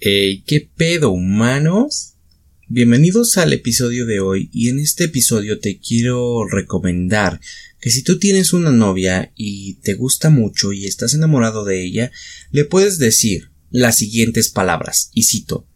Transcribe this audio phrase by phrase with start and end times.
[0.00, 2.14] ¿Qué pedo, humanos?
[2.68, 7.40] Bienvenidos al episodio de hoy y en este episodio te quiero recomendar
[7.80, 12.12] que si tú tienes una novia y te gusta mucho y estás enamorado de ella,
[12.52, 15.66] le puedes decir las siguientes palabras, y cito,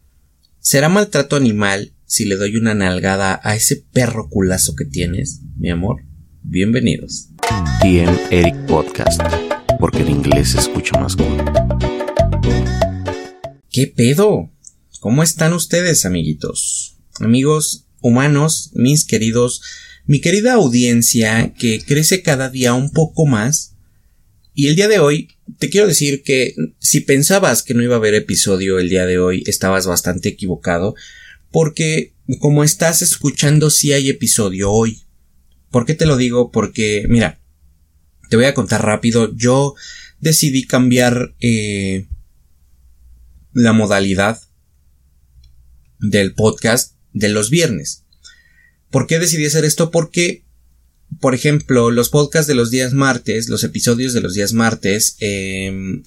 [0.59, 5.69] ¿será maltrato animal si le doy una nalgada a ese perro culazo que tienes, mi
[5.69, 5.97] amor?
[6.43, 7.27] Bienvenidos.
[7.81, 9.21] TN Eric Podcast,
[9.81, 11.62] porque en inglés se escucha más cool.
[13.73, 14.51] ¿Qué pedo?
[14.99, 16.99] ¿Cómo están ustedes, amiguitos?
[17.19, 19.63] Amigos humanos, mis queridos,
[20.05, 23.73] mi querida audiencia que crece cada día un poco más.
[24.53, 27.97] Y el día de hoy te quiero decir que si pensabas que no iba a
[27.97, 30.93] haber episodio el día de hoy, estabas bastante equivocado,
[31.49, 35.01] porque como estás escuchando sí hay episodio hoy.
[35.71, 36.51] ¿Por qué te lo digo?
[36.51, 37.41] Porque, mira,
[38.29, 39.73] te voy a contar rápido, yo
[40.19, 42.05] decidí cambiar eh,
[43.53, 44.41] la modalidad
[45.99, 48.03] del podcast de los viernes.
[48.89, 49.89] ¿Por qué decidí hacer esto?
[49.89, 50.43] Porque,
[51.19, 56.03] por ejemplo, los podcasts de los días martes, los episodios de los días martes, em,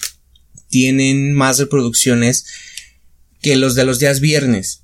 [0.69, 2.47] tienen más reproducciones
[3.41, 4.83] que los de los días viernes.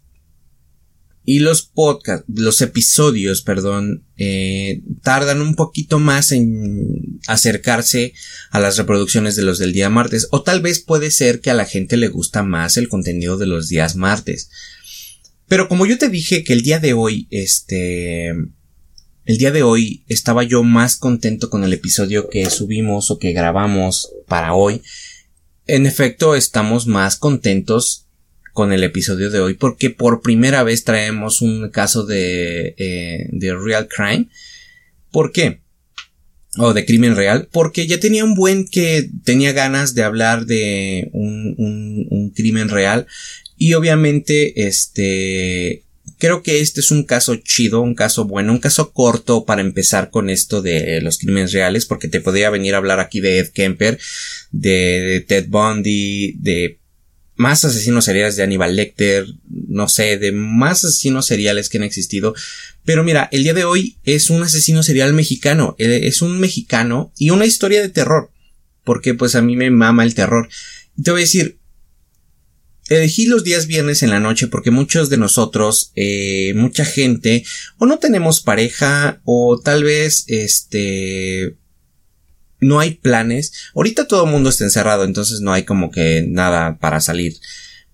[1.25, 8.13] Y los podcasts, los episodios, perdón, eh, tardan un poquito más en acercarse
[8.51, 10.27] a las reproducciones de los del día martes.
[10.33, 13.47] O tal vez puede ser que a la gente le gusta más el contenido de
[13.47, 14.51] los días martes.
[15.47, 18.31] Pero como yo te dije que el día de hoy, este,
[19.25, 23.33] el día de hoy estaba yo más contento con el episodio que subimos o que
[23.33, 24.83] grabamos para hoy.
[25.67, 28.09] En efecto, estamos más contentos
[28.53, 33.55] con el episodio de hoy porque por primera vez traemos un caso de, eh, de
[33.57, 34.29] real crime.
[35.11, 35.61] ¿Por qué?
[36.59, 37.49] O de crimen real.
[37.51, 42.69] Porque ya tenía un buen que tenía ganas de hablar de un, un, un crimen
[42.69, 43.07] real.
[43.57, 45.85] Y obviamente, este,
[46.19, 50.11] creo que este es un caso chido, un caso bueno, un caso corto para empezar
[50.11, 53.49] con esto de los crímenes reales, porque te podría venir a hablar aquí de Ed
[53.49, 53.99] Kemper,
[54.51, 56.79] de Ted Bundy, de
[57.37, 62.35] más asesinos seriales de Aníbal Lecter, no sé, de más asesinos seriales que han existido.
[62.85, 67.13] Pero mira, el día de hoy es un asesino serial mexicano, eh, es un mexicano
[67.17, 68.31] y una historia de terror,
[68.85, 70.49] porque pues a mí me mama el terror.
[71.03, 71.59] te voy a decir,
[72.89, 77.45] elegí los días viernes en la noche porque muchos de nosotros, eh, mucha gente,
[77.79, 81.57] o no tenemos pareja, o tal vez, este,
[82.63, 83.53] no hay planes.
[83.75, 87.37] Ahorita todo el mundo está encerrado, entonces no hay como que nada para salir.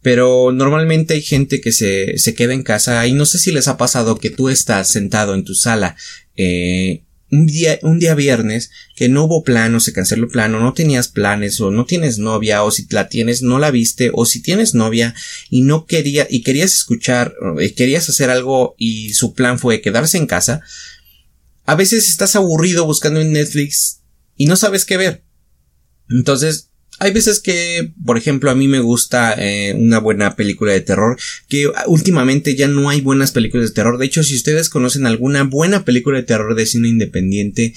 [0.01, 3.67] Pero normalmente hay gente que se, se queda en casa y no sé si les
[3.67, 5.97] ha pasado que tú estás sentado en tu sala
[6.37, 10.73] eh, un día, un día viernes que no hubo plano, se canceló el plano, no
[10.73, 14.41] tenías planes o no tienes novia o si la tienes no la viste o si
[14.41, 15.15] tienes novia
[15.51, 20.17] y no quería y querías escuchar, eh, querías hacer algo y su plan fue quedarse
[20.17, 20.63] en casa.
[21.67, 23.98] A veces estás aburrido buscando en Netflix
[24.39, 25.25] y no sabes qué ver.
[26.09, 30.81] Entonces, hay veces que, por ejemplo, a mí me gusta eh, una buena película de
[30.81, 31.19] terror,
[31.49, 33.99] que últimamente ya no hay buenas películas de terror.
[33.99, 37.75] De hecho, si ustedes conocen alguna buena película de terror de cine independiente,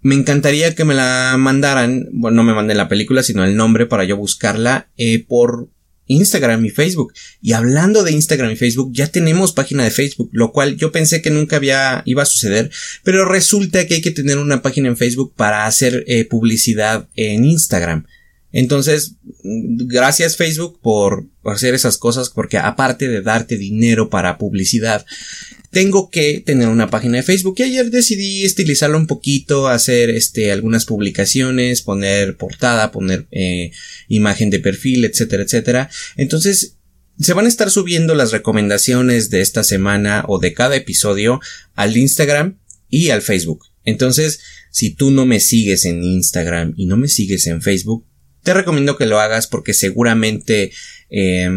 [0.00, 3.86] me encantaría que me la mandaran, bueno, no me manden la película, sino el nombre
[3.86, 5.68] para yo buscarla eh, por
[6.06, 7.12] Instagram y Facebook.
[7.40, 11.22] Y hablando de Instagram y Facebook, ya tenemos página de Facebook, lo cual yo pensé
[11.22, 12.70] que nunca había, iba a suceder,
[13.02, 17.44] pero resulta que hay que tener una página en Facebook para hacer eh, publicidad en
[17.44, 18.06] Instagram.
[18.52, 25.04] Entonces, gracias Facebook por hacer esas cosas, porque aparte de darte dinero para publicidad,
[25.74, 30.52] tengo que tener una página de Facebook y ayer decidí estilizarlo un poquito, hacer este
[30.52, 33.72] algunas publicaciones, poner portada, poner eh,
[34.08, 35.90] imagen de perfil, etcétera, etcétera.
[36.16, 36.78] Entonces
[37.18, 41.40] se van a estar subiendo las recomendaciones de esta semana o de cada episodio
[41.74, 42.58] al Instagram
[42.88, 43.66] y al Facebook.
[43.84, 48.06] Entonces, si tú no me sigues en Instagram y no me sigues en Facebook,
[48.42, 50.72] te recomiendo que lo hagas porque seguramente
[51.10, 51.50] eh,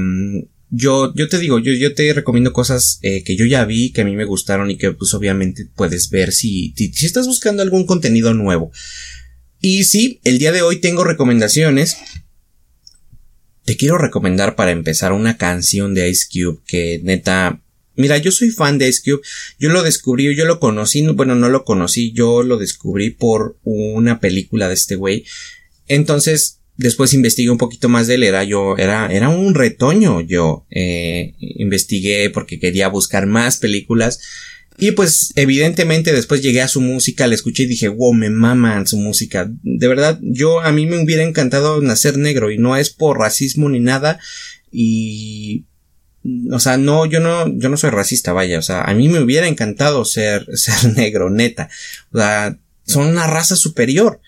[0.69, 4.01] yo, yo te digo, yo, yo te recomiendo cosas eh, que yo ya vi, que
[4.01, 7.63] a mí me gustaron y que pues obviamente puedes ver si, si, si estás buscando
[7.63, 8.71] algún contenido nuevo.
[9.59, 11.97] Y sí, el día de hoy tengo recomendaciones.
[13.65, 17.61] Te quiero recomendar para empezar una canción de Ice Cube que neta
[17.97, 19.21] Mira, yo soy fan de Ice Cube.
[19.59, 24.19] Yo lo descubrí, yo lo conocí, bueno, no lo conocí, yo lo descubrí por una
[24.19, 25.25] película de este güey.
[25.87, 30.65] Entonces, después investigué un poquito más de él, era yo, era, era un retoño yo,
[30.69, 34.19] eh, investigué porque quería buscar más películas
[34.77, 38.85] y pues evidentemente después llegué a su música, la escuché y dije, wow, me maman
[38.85, 39.49] su música.
[39.63, 43.69] De verdad, yo a mí me hubiera encantado nacer negro y no es por racismo
[43.69, 44.19] ni nada.
[44.71, 45.65] y
[46.51, 49.19] o sea, no, yo no, yo no soy racista, vaya, o sea, a mí me
[49.19, 51.69] hubiera encantado ser, ser negro, neta.
[52.11, 54.21] O sea, son una raza superior.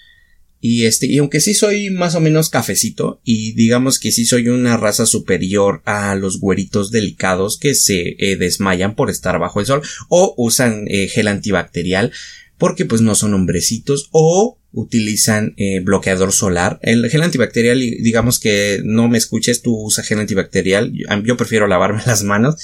[0.62, 4.50] Y este, y aunque sí soy más o menos cafecito, y digamos que sí soy
[4.50, 9.66] una raza superior a los güeritos delicados que se eh, desmayan por estar bajo el
[9.66, 12.12] sol, o usan eh, gel antibacterial,
[12.58, 16.80] porque pues no son hombrecitos, o utilizan eh, bloqueador solar.
[16.82, 20.92] El gel antibacterial, digamos que no me escuches, tú usas gel antibacterial.
[21.24, 22.56] Yo prefiero lavarme las manos.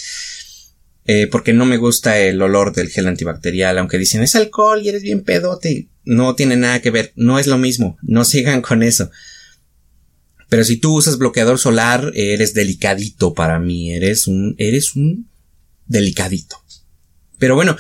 [1.08, 4.90] Eh, porque no me gusta el olor del gel antibacterial, aunque dicen es alcohol y
[4.90, 5.88] eres bien pedote.
[6.04, 9.12] No tiene nada que ver, no es lo mismo, no sigan con eso.
[10.50, 15.30] Pero si tú usas bloqueador solar, eres delicadito para mí, eres un, eres un
[15.86, 16.64] delicadito.
[17.38, 17.78] Pero bueno,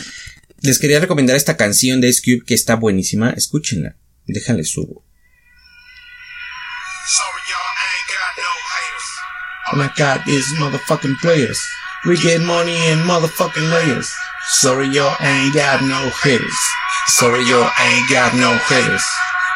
[0.61, 3.97] les quería recomendar esta canción de Ice que está buenísima, escúchenla.
[4.27, 5.03] Déjale subo.
[9.71, 11.59] All I got is motherfucking players.
[12.05, 14.13] We get money in motherfucking layers.
[14.61, 16.61] Sorry, y'all ain't got no haters.
[17.17, 19.01] Sorry, y'all ain't got no haters.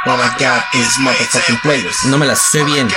[0.08, 1.94] All I got is motherfucking players.
[2.10, 2.90] No me la sé bien.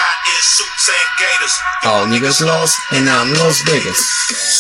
[1.85, 4.01] All niggas lost and I'm Las Vegas.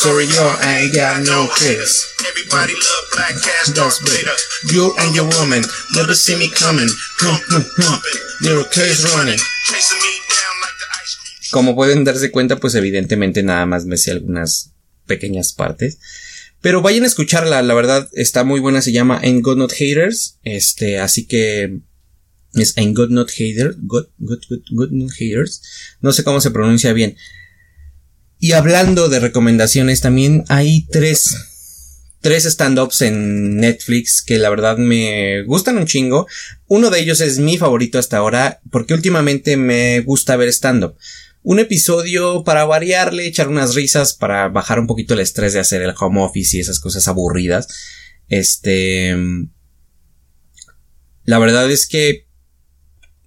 [0.03, 2.12] Sorry, y'all ain't got no haters.
[2.29, 4.37] Everybody love black cats, Darth Vader.
[4.75, 5.62] You and your woman
[5.97, 6.88] never see me coming.
[8.43, 9.38] Your case running.
[9.65, 11.50] Chasing me down like the ice cream.
[11.50, 14.72] Como pueden darse cuenta, pues evidentemente nada más me sé algunas
[15.06, 15.99] pequeñas partes.
[16.62, 20.38] Pero vayan a escucharla, la verdad está muy buena, se llama Ain't Got Not Haters.
[20.44, 21.81] Este, así que
[22.54, 23.76] es Ain't Got Not Haters.
[23.81, 25.62] Got, Not Haters.
[26.00, 27.16] No sé cómo se pronuncia bien.
[28.38, 31.37] Y hablando de recomendaciones, también hay tres,
[32.20, 36.28] tres stand-ups en Netflix que la verdad me gustan un chingo.
[36.69, 40.96] Uno de ellos es mi favorito hasta ahora porque últimamente me gusta ver stand-up
[41.43, 45.83] un episodio para variarle, echar unas risas, para bajar un poquito el estrés de hacer
[45.83, 47.69] el home office y esas cosas aburridas.
[48.29, 49.17] Este.
[51.25, 52.27] La verdad es que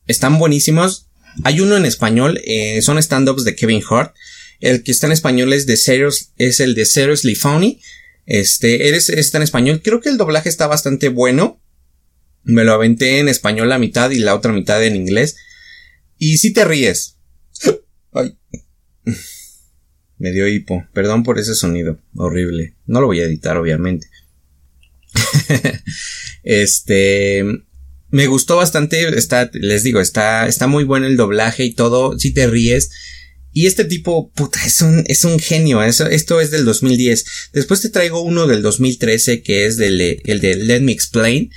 [0.07, 1.09] están buenísimos.
[1.43, 4.15] Hay uno en español, eh, son stand-ups de Kevin Hart.
[4.61, 7.81] El que está en español es de Serious, es el de Seriously Funny.
[8.25, 9.81] Este, eres, está en español.
[9.83, 11.61] Creo que el doblaje está bastante bueno.
[12.43, 15.35] Me lo aventé en español la mitad y la otra mitad en inglés.
[16.17, 17.17] Y si te ríes.
[18.15, 18.37] Ay.
[20.17, 20.87] Me dio hipo.
[20.93, 21.99] Perdón por ese sonido.
[22.15, 22.75] Horrible.
[22.85, 24.07] No lo voy a editar, obviamente.
[26.43, 27.43] este.
[28.09, 29.17] Me gustó bastante.
[29.17, 32.17] Está, les digo, está, está muy bueno el doblaje y todo.
[32.17, 32.89] Si te ríes.
[33.51, 35.83] Y este tipo, puta, es un, es un genio.
[35.83, 37.25] Esto es del 2010.
[37.53, 41.51] Después te traigo uno del 2013 que es del, el de Let Me Explain.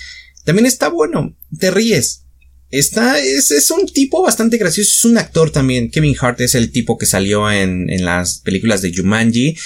[0.44, 1.36] También está bueno.
[1.58, 2.24] Te ríes.
[2.70, 5.90] Está, es, es un tipo bastante gracioso, es un actor también.
[5.90, 9.56] Kevin Hart es el tipo que salió en, en las películas de Jumanji.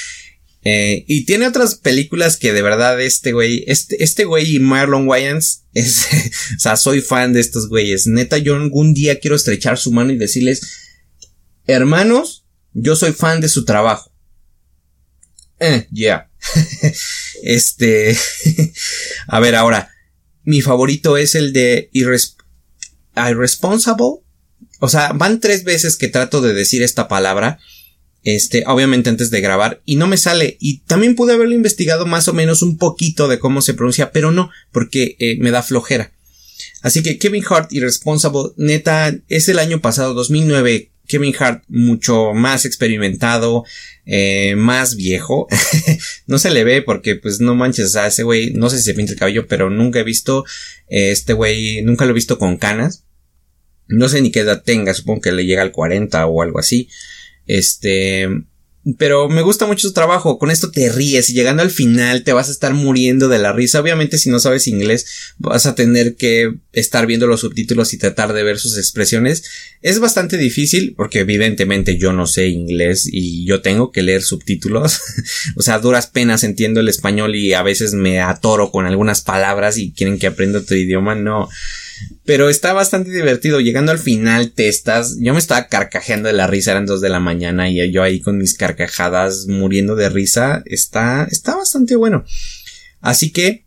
[0.65, 5.09] Eh, y tiene otras películas que de verdad este güey, este, este güey y Marlon
[5.09, 6.07] Wayans, es,
[6.57, 8.07] o sea, soy fan de estos güeyes.
[8.07, 10.61] Neta, yo algún día quiero estrechar su mano y decirles,
[11.67, 14.13] hermanos, yo soy fan de su trabajo.
[15.59, 16.31] Eh, ya.
[17.43, 18.17] este,
[19.27, 19.91] a ver ahora,
[20.45, 22.37] mi favorito es el de Irres
[23.17, 24.21] irresponsible.
[24.81, 27.59] O sea, van tres veces que trato de decir esta palabra.
[28.25, 30.57] Este, obviamente antes de grabar, y no me sale.
[30.61, 34.31] Y también pude haberlo investigado más o menos un poquito de cómo se pronuncia, pero
[34.31, 36.13] no, porque eh, me da flojera.
[36.83, 40.91] Así que Kevin Hart Irresponsible, neta, es el año pasado, 2009.
[41.07, 43.65] Kevin Hart mucho más experimentado,
[44.05, 45.47] eh, más viejo.
[46.27, 48.85] no se le ve porque pues no manches, o sea, ese güey, no sé si
[48.85, 50.45] se pinta el cabello, pero nunca he visto,
[50.89, 53.05] eh, este güey, nunca lo he visto con canas.
[53.89, 56.89] No sé ni qué edad tenga, supongo que le llega al 40 o algo así.
[57.47, 58.29] Este,
[58.99, 60.39] pero me gusta mucho su trabajo.
[60.39, 63.53] Con esto te ríes y llegando al final te vas a estar muriendo de la
[63.53, 63.81] risa.
[63.81, 65.07] Obviamente si no sabes inglés
[65.39, 69.45] vas a tener que estar viendo los subtítulos y tratar de ver sus expresiones.
[69.83, 75.01] Es bastante difícil porque evidentemente yo no sé inglés y yo tengo que leer subtítulos.
[75.57, 79.79] o sea, duras penas entiendo el español y a veces me atoro con algunas palabras
[79.79, 81.15] y quieren que aprenda otro idioma.
[81.15, 81.49] No.
[82.25, 83.61] Pero está bastante divertido.
[83.61, 87.09] Llegando al final te estás, yo me estaba carcajeando de la risa, eran dos de
[87.09, 90.63] la mañana y yo ahí con mis carcajadas muriendo de risa.
[90.67, 92.25] Está, está bastante bueno.
[93.01, 93.67] Así que,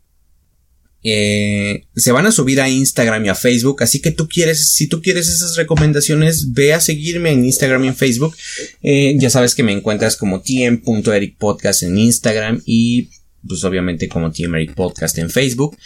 [1.08, 4.88] eh, se van a subir a Instagram y a Facebook, así que tú quieres, si
[4.88, 8.36] tú quieres esas recomendaciones, ve a seguirme en Instagram y en Facebook.
[8.82, 13.10] Eh, ya sabes que me encuentras como tm.ericpodcast en Instagram y
[13.46, 15.76] pues obviamente como tm.ericpodcast en Facebook.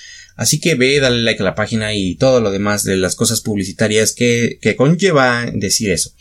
[0.41, 3.43] Así que ve, dale like a la página y todo lo demás de las cosas
[3.43, 6.13] publicitarias que, que conlleva decir eso.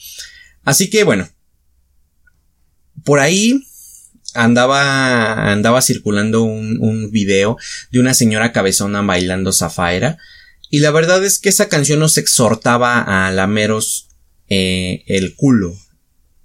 [0.65, 1.29] Así que bueno.
[3.05, 3.63] por ahí
[4.33, 7.55] andaba, andaba circulando un, video
[7.91, 10.17] de una señora cabezona bailando Zafaera.
[10.69, 14.09] Y la verdad es que esa canción nos exhortaba a lameros
[14.49, 15.77] eh, el culo.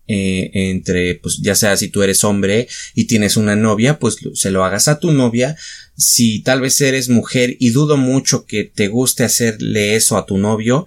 [0.07, 4.53] Eh, entre, pues ya sea si tú eres hombre y tienes una novia, pues se
[4.53, 5.57] lo hagas a tu novia.
[5.97, 10.39] Si tal vez eres mujer y dudo mucho que te guste hacerle eso a tu
[10.39, 10.87] novio,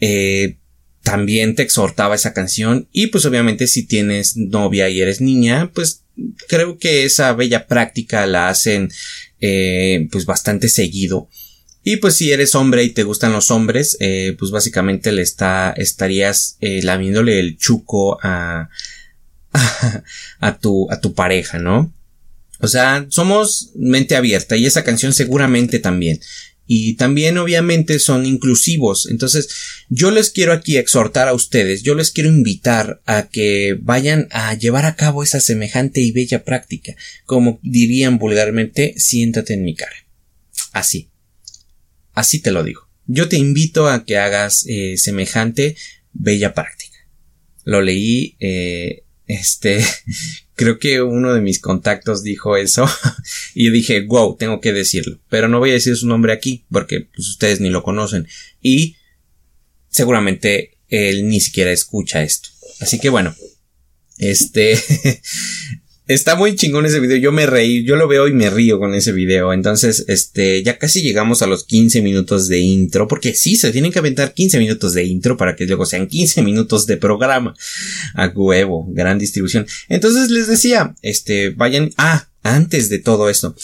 [0.00, 0.56] eh,
[1.02, 2.88] también te exhortaba esa canción.
[2.92, 6.02] Y pues obviamente si tienes novia y eres niña, pues
[6.48, 8.90] creo que esa bella práctica la hacen
[9.40, 11.28] eh, pues bastante seguido.
[11.84, 15.72] Y pues si eres hombre y te gustan los hombres, eh, pues básicamente le está,
[15.76, 18.68] estarías lamiéndole el chuco a,
[20.40, 21.92] a, tu, a tu pareja, ¿no?
[22.62, 26.20] O sea, somos mente abierta y esa canción seguramente también.
[26.64, 29.08] Y también obviamente son inclusivos.
[29.10, 29.48] Entonces,
[29.88, 34.54] yo les quiero aquí exhortar a ustedes, yo les quiero invitar a que vayan a
[34.54, 36.94] llevar a cabo esa semejante y bella práctica.
[37.26, 39.96] Como dirían vulgarmente, siéntate en mi cara.
[40.72, 41.10] Así.
[42.12, 42.88] Así te lo digo.
[43.06, 45.76] Yo te invito a que hagas eh, semejante
[46.12, 46.96] bella práctica.
[47.64, 49.84] Lo leí, eh, este,
[50.54, 52.86] creo que uno de mis contactos dijo eso
[53.54, 55.18] y dije, wow, tengo que decirlo.
[55.28, 58.28] Pero no voy a decir su nombre aquí porque pues, ustedes ni lo conocen
[58.60, 58.96] y
[59.88, 62.50] seguramente él ni siquiera escucha esto.
[62.80, 63.34] Así que bueno,
[64.18, 64.78] este,
[66.08, 68.92] Está muy chingón ese video, yo me reí, yo lo veo y me río con
[68.92, 69.52] ese video.
[69.52, 73.92] Entonces, este, ya casi llegamos a los 15 minutos de intro, porque sí, se tienen
[73.92, 77.54] que aventar 15 minutos de intro para que luego sean 15 minutos de programa.
[78.14, 79.64] A huevo, gran distribución.
[79.88, 83.54] Entonces les decía, este, vayan, ah, antes de todo esto.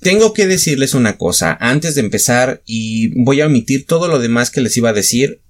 [0.00, 4.50] Tengo que decirles una cosa, antes de empezar, y voy a omitir todo lo demás
[4.50, 5.40] que les iba a decir,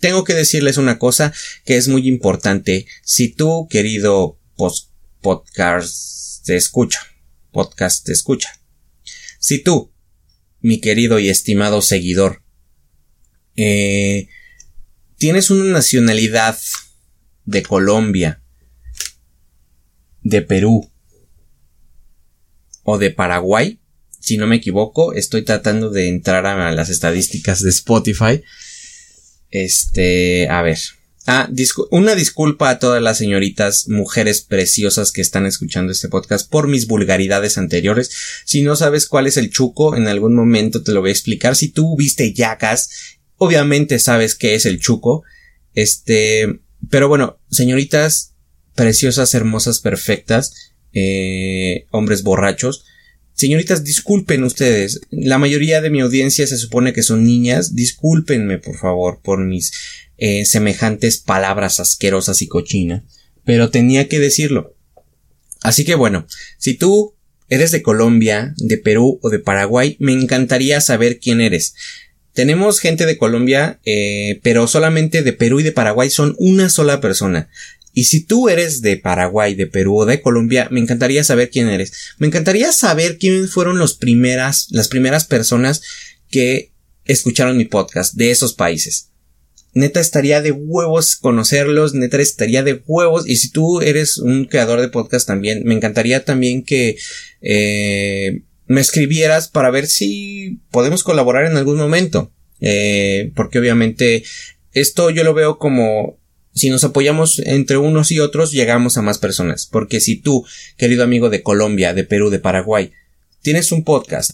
[0.00, 1.34] tengo que decirles una cosa
[1.66, 2.86] que es muy importante.
[3.02, 4.95] Si tú, querido post
[5.26, 7.00] podcast te escucha.
[7.50, 8.48] Podcast te escucha.
[9.40, 9.92] Si tú,
[10.60, 12.44] mi querido y estimado seguidor,
[13.56, 14.28] eh,
[15.16, 16.56] tienes una nacionalidad
[17.44, 18.40] de Colombia,
[20.22, 20.92] de Perú
[22.84, 23.80] o de Paraguay,
[24.20, 28.44] si no me equivoco, estoy tratando de entrar a las estadísticas de Spotify.
[29.50, 30.78] Este, a ver,
[31.28, 31.50] Ah,
[31.90, 36.86] una disculpa a todas las señoritas, mujeres preciosas que están escuchando este podcast por mis
[36.86, 38.10] vulgaridades anteriores.
[38.44, 41.56] Si no sabes cuál es el chuco, en algún momento te lo voy a explicar.
[41.56, 42.90] Si tú viste yacas,
[43.38, 45.24] obviamente sabes qué es el chuco.
[45.74, 48.34] Este, pero bueno, señoritas
[48.76, 52.84] preciosas, hermosas, perfectas, eh, hombres borrachos.
[53.36, 55.02] Señoritas, disculpen ustedes.
[55.10, 57.74] La mayoría de mi audiencia se supone que son niñas.
[57.76, 59.72] Discúlpenme, por favor, por mis
[60.16, 63.02] eh, semejantes palabras asquerosas y cochinas,
[63.44, 64.74] pero tenía que decirlo.
[65.60, 66.26] Así que bueno,
[66.56, 67.14] si tú
[67.50, 71.74] eres de Colombia, de Perú o de Paraguay, me encantaría saber quién eres.
[72.32, 77.02] Tenemos gente de Colombia, eh, pero solamente de Perú y de Paraguay son una sola
[77.02, 77.50] persona.
[77.96, 81.68] Y si tú eres de Paraguay, de Perú o de Colombia, me encantaría saber quién
[81.68, 82.14] eres.
[82.18, 85.80] Me encantaría saber quiénes fueron los primeras, las primeras personas
[86.28, 86.72] que
[87.06, 89.12] escucharon mi podcast de esos países
[89.76, 93.28] neta estaría de huevos conocerlos, neta estaría de huevos.
[93.28, 96.96] Y si tú eres un creador de podcast también, me encantaría también que
[97.42, 102.32] eh, me escribieras para ver si podemos colaborar en algún momento.
[102.60, 104.24] Eh, porque obviamente
[104.72, 106.18] esto yo lo veo como
[106.56, 109.66] si nos apoyamos entre unos y otros llegamos a más personas.
[109.66, 110.44] Porque si tú,
[110.76, 112.92] querido amigo de Colombia, de Perú, de Paraguay,
[113.42, 114.32] tienes un podcast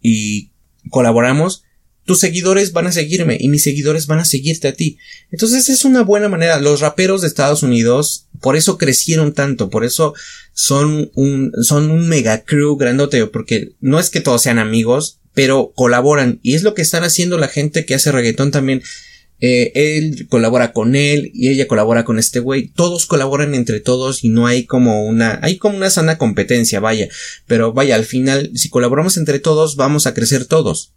[0.00, 0.50] y
[0.88, 1.64] colaboramos,
[2.04, 4.98] tus seguidores van a seguirme y mis seguidores van a seguirte a ti.
[5.30, 6.60] Entonces es una buena manera.
[6.60, 10.14] Los raperos de Estados Unidos por eso crecieron tanto, por eso
[10.52, 15.72] son un, son un mega crew grandote, porque no es que todos sean amigos, pero
[15.74, 18.82] colaboran y es lo que están haciendo la gente que hace reggaetón también.
[19.44, 22.72] Eh, él colabora con él y ella colabora con este güey.
[22.76, 27.08] Lo colaboran entre todos y no hay como una, hay como una sana competencia, vaya.
[27.48, 30.94] Pero vaya, al final, si colaboramos entre todos, vamos a crecer todos.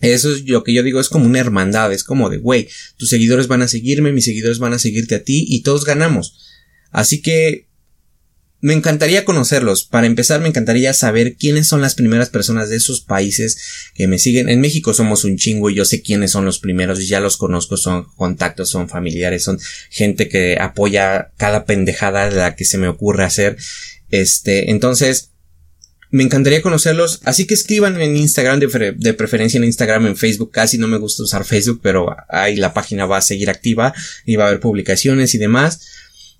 [0.00, 3.08] Eso es lo que yo digo, es como una hermandad, es como de, güey, tus
[3.08, 6.38] seguidores van a seguirme, mis seguidores van a seguirte a ti y todos ganamos.
[6.90, 7.68] Así que
[8.60, 9.84] me encantaría conocerlos.
[9.84, 13.58] Para empezar, me encantaría saber quiénes son las primeras personas de esos países
[13.94, 14.48] que me siguen.
[14.48, 17.36] En México somos un chingo y yo sé quiénes son los primeros y ya los
[17.36, 22.76] conozco, son contactos, son familiares, son gente que apoya cada pendejada de la que se
[22.76, 23.56] me ocurre hacer.
[24.10, 25.30] Este, entonces,
[26.10, 30.76] me encantaría conocerlos, así que escriban en Instagram, de, preferencia en Instagram, en Facebook, casi
[30.76, 33.94] no me gusta usar Facebook, pero ahí la página va a seguir activa
[34.26, 35.86] y va a haber publicaciones y demás.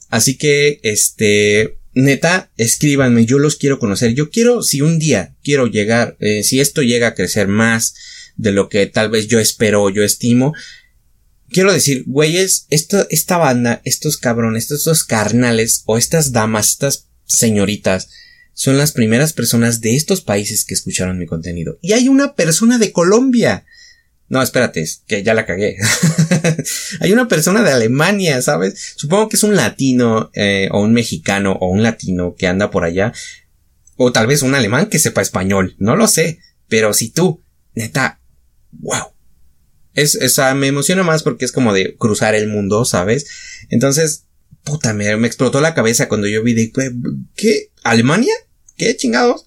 [0.09, 4.15] Así que, este, neta, escríbanme, yo los quiero conocer.
[4.15, 7.95] Yo quiero, si un día quiero llegar, eh, si esto llega a crecer más
[8.37, 10.55] de lo que tal vez yo espero o yo estimo,
[11.51, 18.09] quiero decir, güeyes, esta, esta banda, estos cabrones, estos carnales o estas damas, estas señoritas,
[18.55, 21.79] son las primeras personas de estos países que escucharon mi contenido.
[21.83, 23.65] Y hay una persona de Colombia.
[24.31, 25.77] No, espérate, que ya la cagué.
[27.01, 28.95] hay una persona de Alemania, ¿sabes?
[28.95, 32.85] Supongo que es un latino eh, o un mexicano o un latino que anda por
[32.85, 33.13] allá.
[33.97, 35.75] O tal vez un alemán que sepa español.
[35.79, 36.39] No lo sé.
[36.69, 37.43] Pero si tú,
[37.75, 38.21] neta,
[38.71, 39.09] wow.
[39.95, 43.27] Es, esa me emociona más porque es como de cruzar el mundo, ¿sabes?
[43.69, 44.27] Entonces,
[44.63, 46.73] puta, me, me explotó la cabeza cuando yo vi de,
[47.35, 47.73] ¿qué?
[47.83, 48.35] ¿Alemania?
[48.77, 49.45] ¿Qué chingados?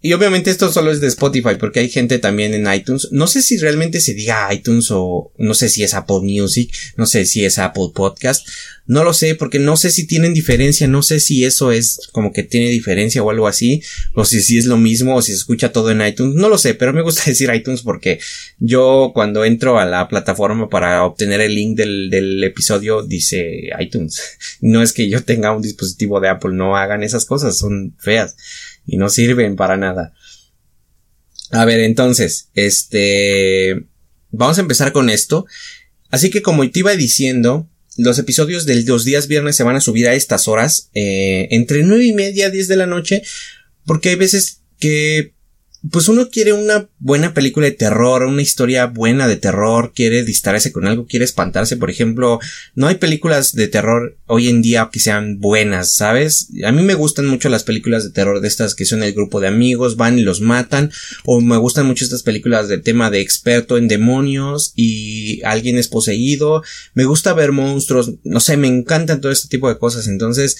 [0.00, 3.08] Y obviamente esto solo es de Spotify porque hay gente también en iTunes.
[3.10, 7.04] No sé si realmente se diga iTunes o no sé si es Apple Music, no
[7.04, 8.46] sé si es Apple Podcast.
[8.86, 12.32] No lo sé porque no sé si tienen diferencia, no sé si eso es como
[12.32, 13.82] que tiene diferencia o algo así,
[14.14, 16.36] o si, si es lo mismo o si se escucha todo en iTunes.
[16.36, 18.20] No lo sé, pero me gusta decir iTunes porque
[18.60, 24.22] yo cuando entro a la plataforma para obtener el link del, del episodio dice iTunes.
[24.60, 28.36] No es que yo tenga un dispositivo de Apple, no hagan esas cosas, son feas
[28.88, 30.14] y no sirven para nada.
[31.50, 33.86] A ver, entonces, este,
[34.30, 35.46] vamos a empezar con esto.
[36.10, 39.80] Así que como te iba diciendo, los episodios de los días viernes se van a
[39.80, 43.22] subir a estas horas, eh, entre nueve y media, 10 de la noche,
[43.84, 45.34] porque hay veces que
[45.90, 50.72] pues uno quiere una buena película de terror, una historia buena de terror, quiere distraerse
[50.72, 52.40] con algo, quiere espantarse, por ejemplo,
[52.74, 56.48] no hay películas de terror hoy en día que sean buenas, ¿sabes?
[56.64, 59.40] A mí me gustan mucho las películas de terror de estas que son el grupo
[59.40, 60.90] de amigos, van y los matan,
[61.24, 65.88] o me gustan mucho estas películas de tema de experto en demonios y alguien es
[65.88, 66.62] poseído,
[66.94, 70.56] me gusta ver monstruos, no sé, me encantan todo este tipo de cosas, entonces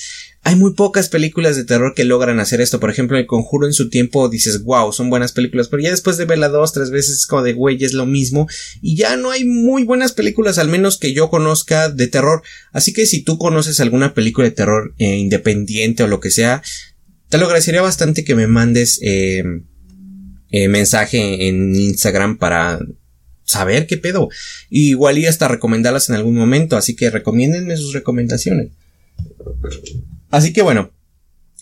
[0.48, 2.80] hay muy pocas películas de terror que logran hacer esto.
[2.80, 6.16] Por ejemplo, El Conjuro en su tiempo dices, wow, son buenas películas, pero ya después
[6.16, 8.48] de verla dos, tres veces es como de, güey, es lo mismo.
[8.80, 12.40] Y ya no hay muy buenas películas, al menos que yo conozca, de terror.
[12.72, 16.62] Así que si tú conoces alguna película de terror eh, independiente o lo que sea,
[17.28, 19.44] te lo agradecería bastante que me mandes eh,
[20.50, 22.80] eh, mensaje en Instagram para
[23.44, 24.30] saber qué pedo.
[24.70, 28.68] igual y hasta recomendarlas en algún momento, así que recomiéndenme sus recomendaciones.
[30.30, 30.92] Así que bueno,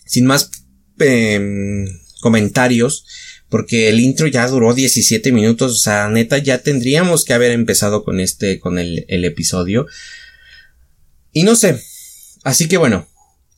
[0.05, 0.49] sin más
[0.99, 1.87] em,
[2.21, 3.05] comentarios,
[3.49, 8.03] porque el intro ya duró 17 minutos, o sea, neta, ya tendríamos que haber empezado
[8.03, 9.85] con este, con el, episodio.
[11.31, 11.81] Y no sé,
[12.43, 13.07] así que bueno,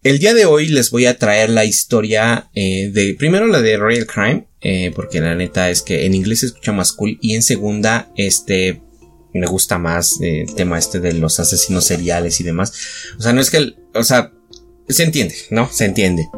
[0.04, 3.78] el día de hoy les voy a traer la historia eh, de, primero la de
[3.78, 7.34] Real Crime, eh, porque la neta es que en inglés se escucha más cool, y
[7.34, 8.82] en segunda, este,
[9.34, 12.74] me gusta más eh, el tema este de los asesinos seriales y demás.
[13.18, 14.32] O sea, no es que, o sea,
[14.90, 15.72] se entiende, ¿no?
[15.72, 16.30] Se entiende.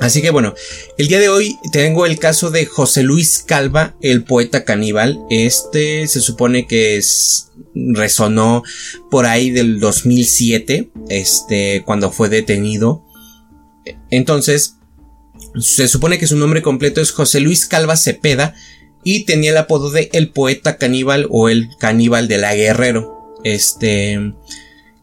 [0.00, 0.54] Así que bueno,
[0.96, 5.20] el día de hoy tengo el caso de José Luis Calva, el poeta caníbal.
[5.28, 8.62] Este se supone que es, resonó
[9.10, 13.04] por ahí del 2007, este, cuando fue detenido.
[14.10, 14.76] Entonces,
[15.58, 18.54] se supone que su nombre completo es José Luis Calva Cepeda
[19.04, 23.34] y tenía el apodo de el poeta caníbal o el caníbal de la Guerrero.
[23.44, 24.32] Este,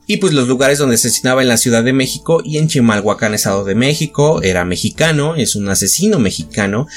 [0.07, 3.65] y pues los lugares donde asesinaba en la Ciudad de México y en Chimalhuacán, Estado
[3.65, 6.87] de México, era mexicano, es un asesino mexicano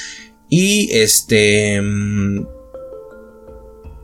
[0.49, 2.45] y este mm,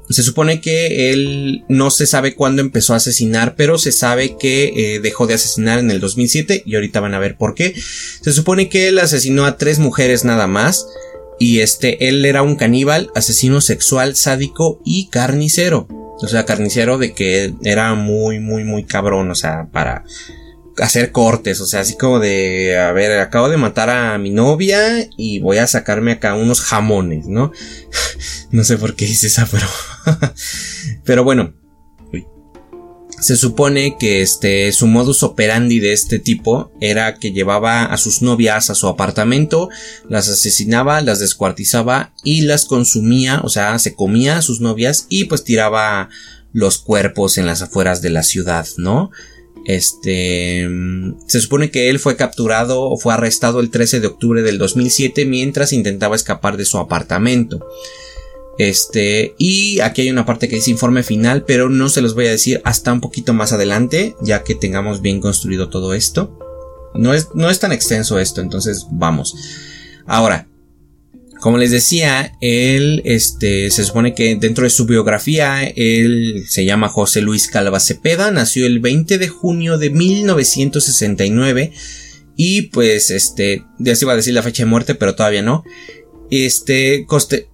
[0.10, 4.96] se supone que él no se sabe cuándo empezó a asesinar, pero se sabe que
[4.96, 7.76] eh, dejó de asesinar en el 2007 y ahorita van a ver por qué.
[8.22, 10.88] Se supone que él asesinó a tres mujeres nada más
[11.40, 15.88] y este él era un caníbal, asesino sexual, sádico y carnicero.
[16.22, 20.04] O sea, carnicero de que era muy, muy, muy cabrón, o sea, para
[20.78, 25.08] hacer cortes, o sea, así como de, a ver, acabo de matar a mi novia
[25.18, 27.52] y voy a sacarme acá unos jamones, ¿no?
[28.52, 29.68] no sé por qué hice esa, pero...
[31.04, 31.54] pero bueno,
[33.20, 38.22] se supone que este, su modus operandi de este tipo era que llevaba a sus
[38.22, 39.70] novias a su apartamento,
[40.08, 45.26] las asesinaba, las descuartizaba y las consumía, o sea, se comía a sus novias y
[45.26, 46.10] pues tiraba
[46.54, 49.12] los cuerpos en las afueras de la ciudad, ¿no?
[49.66, 50.68] Este,
[51.28, 55.26] se supone que él fue capturado o fue arrestado el 13 de octubre del 2007
[55.26, 57.66] mientras intentaba escapar de su apartamento.
[58.58, 62.26] Este, y aquí hay una parte que dice informe final, pero no se los voy
[62.26, 66.38] a decir hasta un poquito más adelante, ya que tengamos bien construido todo esto.
[66.96, 69.36] No es, no es tan extenso esto, entonces vamos.
[70.06, 70.48] Ahora,
[71.40, 76.90] Como les decía, él, este, se supone que dentro de su biografía, él se llama
[76.90, 81.74] José Luis Calva Cepeda, nació el 20 de junio de 1969
[82.36, 85.64] y pues, este, ya se iba a decir la fecha de muerte, pero todavía no.
[86.32, 87.50] Este, coste,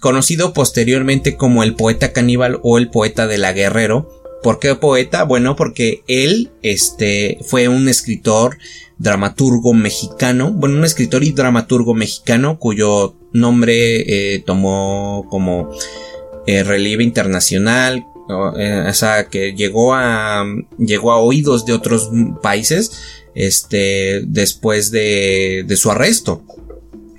[0.00, 4.08] conocido posteriormente como el poeta caníbal o el poeta de la guerrero.
[4.42, 5.24] ¿Por qué poeta?
[5.24, 8.58] Bueno, porque él, este, fue un escritor,
[8.98, 15.70] dramaturgo mexicano, bueno, un escritor y dramaturgo mexicano cuyo nombre eh, tomó como
[16.46, 18.06] eh, relieve internacional,
[18.58, 20.44] eh, o sea, que llegó a,
[20.78, 22.10] llegó a oídos de otros
[22.42, 22.92] países,
[23.34, 26.42] este, después de, de su arresto,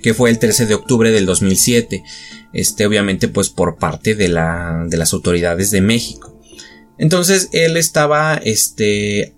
[0.02, 2.02] que fue el 13 de octubre del 2007,
[2.52, 6.38] este, obviamente, pues por parte de la, de las autoridades de México.
[6.98, 9.34] Entonces, él estaba, este,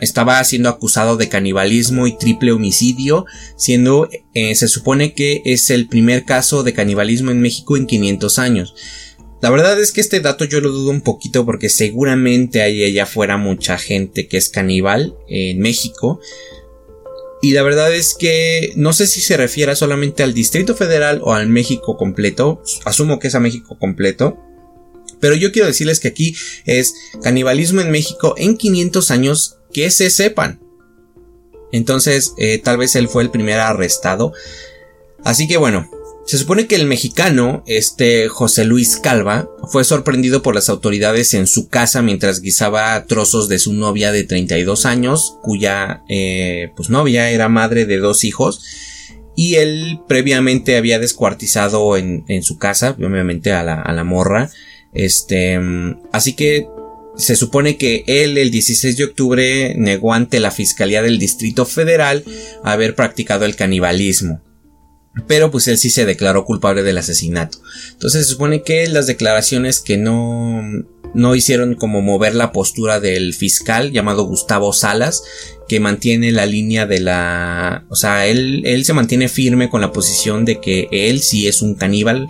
[0.00, 5.88] estaba siendo acusado de canibalismo y triple homicidio, siendo, eh, se supone que es el
[5.88, 8.74] primer caso de canibalismo en México en 500 años.
[9.42, 13.02] La verdad es que este dato yo lo dudo un poquito porque seguramente hay allá
[13.02, 16.20] afuera mucha gente que es caníbal en México.
[17.42, 21.34] Y la verdad es que no sé si se refiere solamente al Distrito Federal o
[21.34, 22.62] al México completo.
[22.84, 24.38] Asumo que es a México completo.
[25.18, 30.08] Pero yo quiero decirles que aquí es canibalismo en México en 500 años que se
[30.10, 30.60] sepan.
[31.72, 34.32] Entonces, eh, tal vez él fue el primer arrestado.
[35.24, 35.90] Así que bueno,
[36.32, 41.46] se supone que el mexicano, este José Luis Calva, fue sorprendido por las autoridades en
[41.46, 47.28] su casa mientras guisaba trozos de su novia de 32 años, cuya eh, pues novia
[47.28, 48.64] era madre de dos hijos,
[49.36, 54.48] y él previamente había descuartizado en, en su casa, obviamente a la, a la morra,
[54.94, 55.60] este,
[56.14, 56.66] así que
[57.14, 62.24] se supone que él el 16 de octubre negó ante la Fiscalía del Distrito Federal
[62.64, 64.40] haber practicado el canibalismo.
[65.26, 67.58] Pero pues él sí se declaró culpable del asesinato.
[67.92, 70.62] Entonces se supone que las declaraciones que no,
[71.14, 75.22] no hicieron como mover la postura del fiscal llamado Gustavo Salas,
[75.68, 79.92] que mantiene la línea de la, o sea, él, él se mantiene firme con la
[79.92, 82.28] posición de que él sí es un caníbal.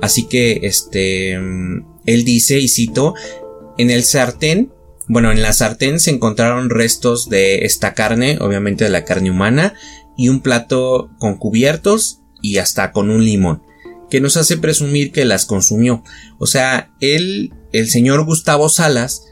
[0.00, 3.14] Así que, este, él dice, y cito,
[3.78, 4.72] en el sartén,
[5.06, 9.74] bueno, en la sartén se encontraron restos de esta carne, obviamente de la carne humana,
[10.16, 13.62] y un plato con cubiertos y hasta con un limón,
[14.10, 16.04] que nos hace presumir que las consumió.
[16.38, 19.24] O sea, él, el señor Gustavo Salas,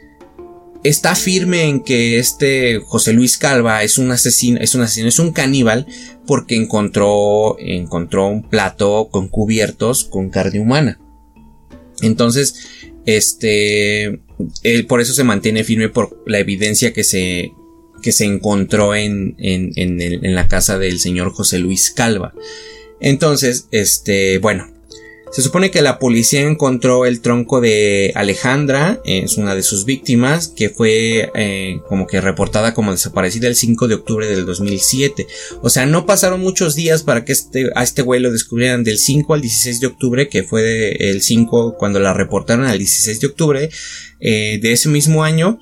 [0.82, 5.18] está firme en que este José Luis Calva es un asesino, es un asesino, es
[5.18, 5.86] un caníbal,
[6.26, 11.00] porque encontró, encontró un plato con cubiertos con carne humana.
[12.02, 12.54] Entonces,
[13.04, 14.20] este,
[14.62, 17.52] él por eso se mantiene firme por la evidencia que se,
[18.02, 22.32] que se encontró en, en, en, en la casa del señor José Luis Calva.
[23.00, 24.68] Entonces, este, bueno,
[25.30, 30.48] se supone que la policía encontró el tronco de Alejandra, es una de sus víctimas,
[30.48, 35.28] que fue eh, como que reportada como desaparecida el 5 de octubre del 2007.
[35.62, 38.98] O sea, no pasaron muchos días para que este, a este güey lo descubrieran del
[38.98, 43.26] 5 al 16 de octubre, que fue el 5 cuando la reportaron al 16 de
[43.28, 43.70] octubre
[44.18, 45.60] eh, de ese mismo año.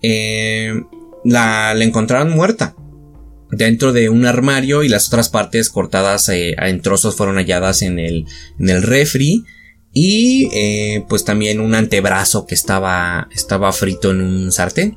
[0.00, 0.80] Eh,
[1.24, 2.76] la, la encontraron muerta
[3.52, 7.98] dentro de un armario y las otras partes cortadas eh, en trozos fueron halladas en
[7.98, 8.24] el,
[8.58, 9.44] en el refri
[9.92, 14.96] y eh, pues también un antebrazo que estaba, estaba frito en un sartén.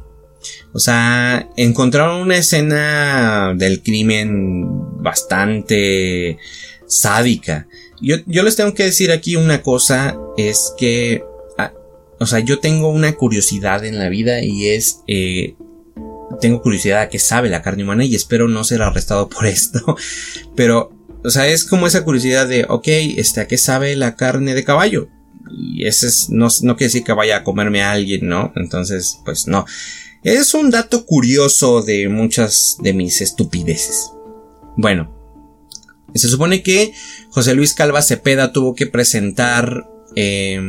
[0.73, 6.37] O sea, encontraron una escena del crimen bastante
[6.87, 7.67] sádica.
[8.01, 11.23] Yo, yo les tengo que decir aquí una cosa, es que,
[11.57, 11.73] ah,
[12.19, 15.55] o sea, yo tengo una curiosidad en la vida y es eh,
[16.41, 19.95] tengo curiosidad a qué sabe la carne humana y espero no ser arrestado por esto.
[20.55, 20.91] Pero,
[21.23, 24.63] o sea, es como esa curiosidad de, ok, este, ¿a qué sabe la carne de
[24.63, 25.09] caballo?
[25.51, 28.51] Y ese es, no, no quiere decir que vaya a comerme a alguien, ¿no?
[28.55, 29.65] Entonces, pues no.
[30.23, 34.11] Es un dato curioso de muchas de mis estupideces.
[34.75, 35.15] Bueno,
[36.15, 36.93] se supone que
[37.29, 40.59] José Luis Calva Cepeda tuvo que presentar eh,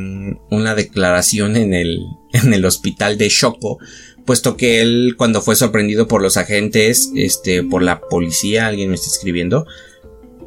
[0.51, 3.79] una declaración en el, en el hospital de Choco
[4.27, 8.97] puesto que él cuando fue sorprendido por los agentes, este, por la policía, alguien me
[8.97, 9.67] está escribiendo,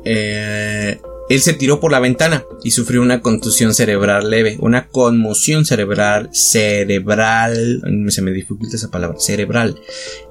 [0.05, 5.63] eh, él se tiró por la ventana y sufrió una contusión cerebral leve, una conmoción
[5.63, 9.79] cerebral, cerebral, se me dificulta esa palabra, cerebral,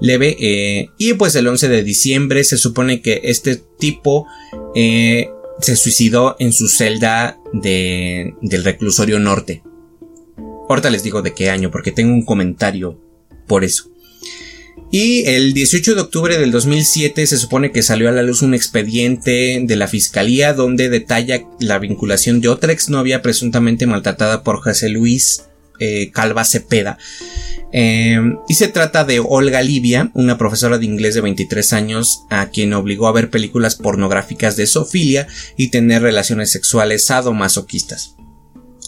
[0.01, 4.27] leve, eh, y pues el 11 de diciembre se supone que este tipo
[4.75, 5.29] eh,
[5.61, 9.63] se suicidó en su celda de, del reclusorio norte.
[10.67, 12.99] Ahorita les digo de qué año, porque tengo un comentario
[13.49, 13.91] por eso.
[14.91, 18.53] Y el 18 de octubre del 2007 se supone que salió a la luz un
[18.53, 24.89] expediente de la fiscalía donde detalla la vinculación de otra exnovia presuntamente maltratada por José
[24.89, 25.43] Luis
[25.79, 26.97] eh, Calva Cepeda.
[27.71, 32.49] Em, y se trata de Olga Livia, una profesora de inglés de 23 años a
[32.49, 38.15] quien obligó a ver películas pornográficas de Sofía y tener relaciones sexuales sadomasoquistas.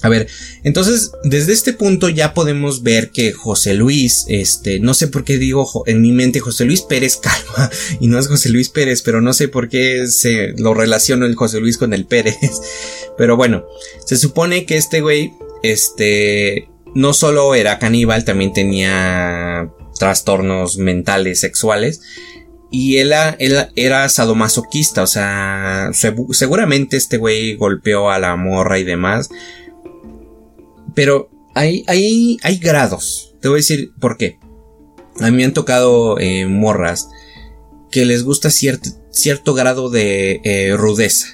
[0.01, 0.27] A ver,
[0.63, 5.37] entonces desde este punto ya podemos ver que José Luis, este, no sé por qué
[5.37, 9.21] digo en mi mente José Luis Pérez Calma y no es José Luis Pérez, pero
[9.21, 12.37] no sé por qué se lo relaciono el José Luis con el Pérez.
[13.17, 13.65] Pero bueno,
[14.05, 15.33] se supone que este güey,
[15.63, 22.01] este, no solo era caníbal, también tenía trastornos mentales sexuales.
[22.71, 23.13] Y él,
[23.75, 25.91] era sadomasoquista, o sea,
[26.31, 29.29] seguramente este güey golpeó a la morra y demás.
[30.93, 33.33] Pero hay, hay, hay grados.
[33.41, 34.37] Te voy a decir por qué.
[35.19, 37.09] A mí me han tocado eh, morras
[37.91, 41.27] que les gusta cierto, cierto grado de eh, rudeza.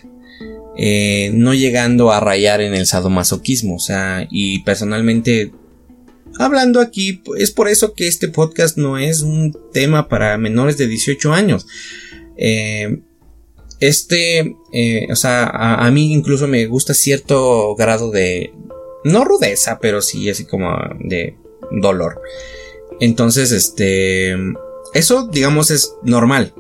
[0.79, 3.75] Eh, no llegando a rayar en el sadomasoquismo.
[3.75, 5.51] O sea, y personalmente,
[6.39, 10.87] hablando aquí, es por eso que este podcast no es un tema para menores de
[10.87, 11.67] 18 años.
[13.79, 14.55] este,
[15.09, 18.51] o sea, a, mí incluso me gusta cierto grado de,
[19.07, 21.37] no rudeza, pero sí así como de
[21.71, 22.21] dolor.
[22.99, 24.35] Entonces, este,
[24.93, 26.53] eso digamos es normal.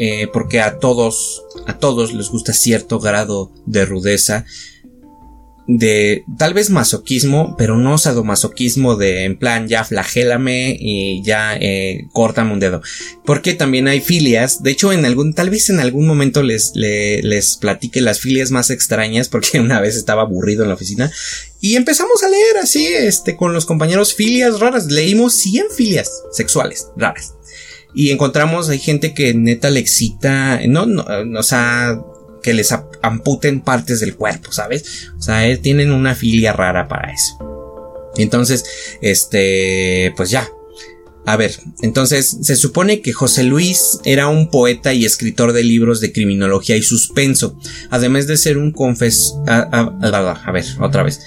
[0.00, 4.46] Eh, porque a todos, a todos les gusta cierto grado de rudeza
[5.68, 12.08] de tal vez masoquismo, pero no sadomasoquismo de en plan ya flagélame y ya eh,
[12.12, 12.80] córtame un dedo.
[13.26, 17.58] Porque también hay filias, de hecho en algún, tal vez en algún momento les, les
[17.58, 21.12] platique las filias más extrañas porque una vez estaba aburrido en la oficina
[21.60, 26.88] y empezamos a leer así, este, con los compañeros filias raras, leímos 100 filias sexuales
[26.96, 27.34] raras.
[27.94, 31.04] Y encontramos, hay gente que neta le excita, no, no,
[31.38, 32.00] o sea,
[32.42, 35.10] que les amputen partes del cuerpo, ¿sabes?
[35.18, 37.38] O sea, eh, tienen una filia rara para eso.
[38.16, 38.64] Entonces,
[39.00, 40.48] este, pues ya.
[41.26, 46.00] A ver, entonces se supone que José Luis era un poeta y escritor de libros
[46.00, 47.58] de criminología y suspenso,
[47.90, 49.34] además de ser un confes...
[49.46, 51.20] A, a ver, otra vez.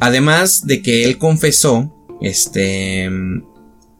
[0.00, 3.08] Además de que él confesó, este,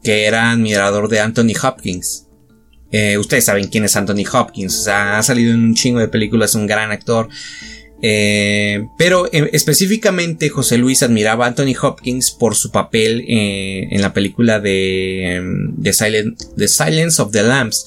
[0.03, 2.24] que era admirador de Anthony Hopkins.
[2.91, 6.07] Eh, ustedes saben quién es Anthony Hopkins, o sea, ha salido en un chingo de
[6.07, 7.29] películas, un gran actor.
[8.01, 14.13] Eh, pero eh, específicamente José Luis admiraba a Anthony Hopkins por su papel en la
[14.13, 15.93] película de The,
[16.67, 17.85] Silence of the Lambs.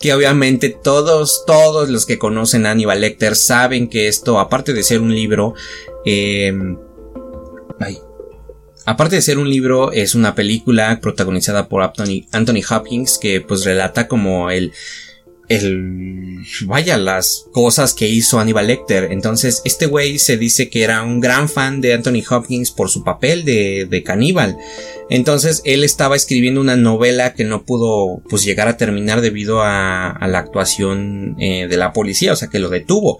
[0.00, 4.82] Que obviamente todos, todos los que conocen a Hannibal Lecter saben que esto, aparte de
[4.82, 5.54] ser un libro,
[6.04, 7.98] ay,
[8.86, 14.06] Aparte de ser un libro, es una película protagonizada por Anthony, Hopkins que pues relata
[14.06, 14.72] como el,
[15.48, 19.08] el, vaya, las cosas que hizo Hannibal Lecter.
[19.10, 23.02] Entonces, este güey se dice que era un gran fan de Anthony Hopkins por su
[23.02, 24.56] papel de, de caníbal.
[25.10, 30.16] Entonces, él estaba escribiendo una novela que no pudo, pues, llegar a terminar debido a,
[30.28, 33.18] la actuación eh, de la policía, o sea, que lo detuvo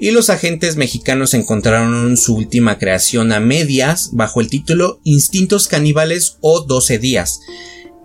[0.00, 6.38] y los agentes mexicanos encontraron su última creación a medias bajo el título Instintos caníbales
[6.40, 7.42] o 12 días,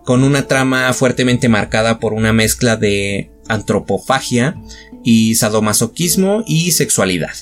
[0.03, 4.61] con una trama fuertemente marcada por una mezcla de antropofagia
[5.05, 7.33] y sadomasoquismo y sexualidad.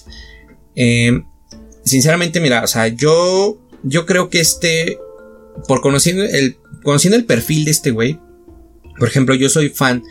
[0.76, 1.24] Eh,
[1.84, 5.00] sinceramente, mira, o sea, yo, yo creo que este,
[5.68, 8.20] por conociendo el, conociendo el perfil de este güey,
[9.00, 10.04] por ejemplo, yo soy fan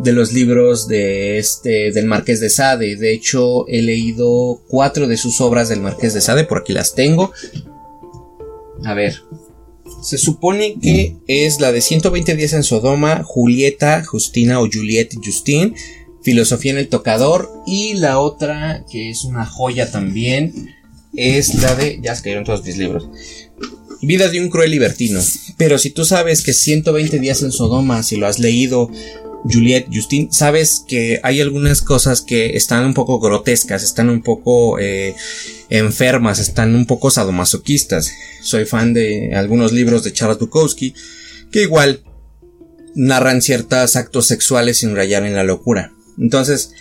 [0.00, 2.96] de los libros de este del Marqués de Sade.
[2.96, 6.94] De hecho, he leído cuatro de sus obras del Marqués de Sade, por aquí las
[6.94, 7.32] tengo.
[8.84, 9.22] A ver.
[10.02, 15.74] Se supone que es la de 120 días en Sodoma, Julieta, Justina o Juliette Justin,
[16.22, 20.74] Filosofía en el Tocador y la otra que es una joya también
[21.14, 23.08] es la de ya se cayeron todos mis libros.
[24.02, 25.20] Vida de un cruel libertino.
[25.56, 28.90] Pero si tú sabes que 120 días en Sodoma, si lo has leído
[29.44, 34.78] Juliette Justin, sabes que hay algunas cosas que están un poco grotescas, están un poco
[34.78, 35.14] eh,
[35.68, 38.10] enfermas, están un poco sadomasoquistas.
[38.42, 40.94] Soy fan de algunos libros de Charles Bukowski
[41.50, 42.02] que igual
[42.94, 45.92] narran ciertos actos sexuales sin rayar en la locura.
[46.18, 46.72] Entonces,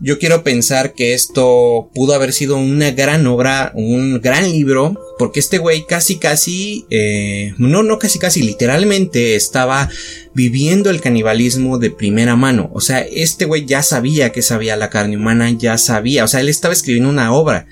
[0.00, 5.40] yo quiero pensar que esto pudo haber sido una gran obra, un gran libro, porque
[5.40, 9.88] este güey casi casi, eh, no, no casi casi, literalmente estaba
[10.34, 12.70] viviendo el canibalismo de primera mano.
[12.74, 16.40] O sea, este güey ya sabía que sabía la carne humana, ya sabía, o sea,
[16.40, 17.66] él estaba escribiendo una obra.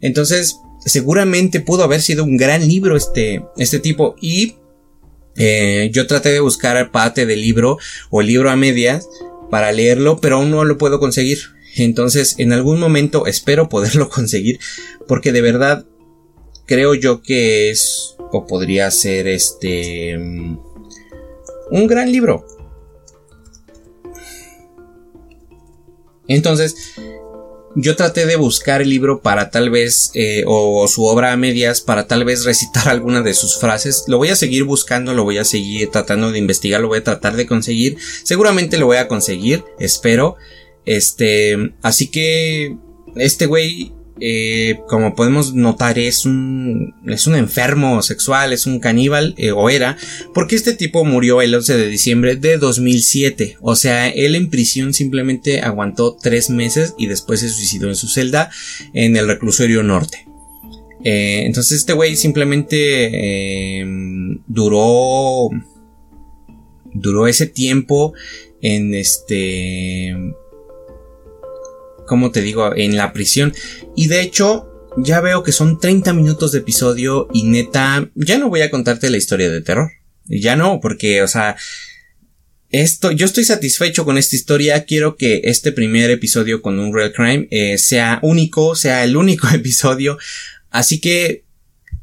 [0.00, 4.54] Entonces, seguramente pudo haber sido un gran libro este, este tipo y
[5.36, 7.76] Eh, yo traté de buscar parte del libro
[8.08, 9.08] o el libro a medias
[9.50, 11.53] para leerlo, pero aún no lo puedo conseguir.
[11.76, 14.58] Entonces, en algún momento espero poderlo conseguir,
[15.06, 15.86] porque de verdad
[16.66, 20.58] creo yo que es o podría ser este mm,
[21.70, 22.46] un gran libro.
[26.26, 26.74] Entonces,
[27.76, 31.80] yo traté de buscar el libro para tal vez, eh, o su obra a medias,
[31.80, 34.04] para tal vez recitar alguna de sus frases.
[34.06, 37.04] Lo voy a seguir buscando, lo voy a seguir tratando de investigar, lo voy a
[37.04, 37.98] tratar de conseguir.
[38.22, 40.36] Seguramente lo voy a conseguir, espero.
[40.86, 42.76] Este, así que,
[43.16, 49.34] este güey eh, como podemos notar, es un, es un enfermo sexual, es un caníbal,
[49.38, 49.96] eh, o era,
[50.32, 53.56] porque este tipo murió el 11 de diciembre de 2007.
[53.60, 58.08] O sea, él en prisión simplemente aguantó tres meses y después se suicidó en su
[58.08, 58.50] celda
[58.92, 60.26] en el reclusorio norte.
[61.02, 63.84] Eh, entonces este güey simplemente
[64.46, 65.50] duró
[66.94, 68.14] duró ese tiempo
[68.62, 70.14] en este
[72.06, 73.54] como te digo, en la prisión.
[73.96, 78.48] Y de hecho, ya veo que son 30 minutos de episodio y neta, ya no
[78.48, 79.90] voy a contarte la historia de terror.
[80.26, 81.56] Ya no, porque, o sea,
[82.70, 84.84] esto, yo estoy satisfecho con esta historia.
[84.84, 89.48] Quiero que este primer episodio con un Real Crime eh, sea único, sea el único
[89.54, 90.18] episodio.
[90.70, 91.44] Así que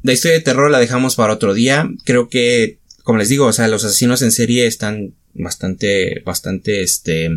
[0.02, 1.88] la historia de terror la dejamos para otro día.
[2.04, 7.30] Creo que, como les digo, o sea, los asesinos en serie están bastante, bastante, este,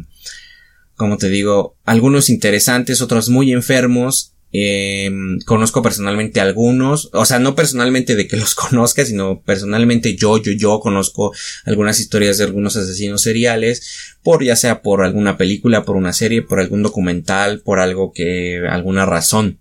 [0.95, 4.31] como te digo, algunos interesantes, otros muy enfermos.
[4.57, 5.11] Eh,
[5.45, 10.53] conozco personalmente algunos, o sea, no personalmente de que los conozca, sino personalmente yo, yo,
[10.53, 11.33] yo conozco
[11.65, 16.41] algunas historias de algunos asesinos seriales, por ya sea por alguna película, por una serie,
[16.41, 19.59] por algún documental, por algo que, alguna razón.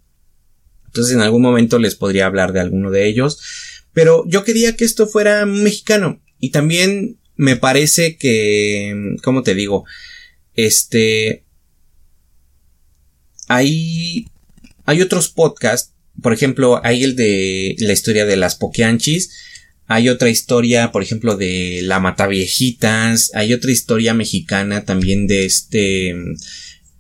[0.86, 3.40] Entonces en algún momento les podría hablar de alguno de ellos,
[3.92, 9.84] pero yo quería que esto fuera mexicano y también me parece que, ¿cómo te digo?
[10.54, 11.44] Este.
[13.48, 14.28] Hay.
[14.86, 15.92] Hay otros podcasts.
[16.22, 19.30] Por ejemplo, hay el de la historia de las Pokeanchis.
[19.86, 23.30] Hay otra historia, por ejemplo, de la Mataviejitas.
[23.34, 26.14] Hay otra historia mexicana también de este.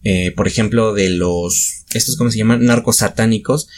[0.02, 1.84] Eh, por ejemplo, de los.
[1.94, 2.64] Estos, ¿cómo se llaman?
[2.64, 3.68] Narcos satánicos.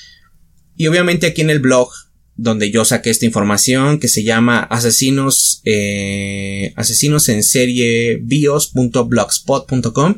[0.77, 1.91] Y obviamente aquí en el blog
[2.37, 10.17] donde yo saqué esta información que se llama asesinos eh, asesinos en serie bios.blogspot.com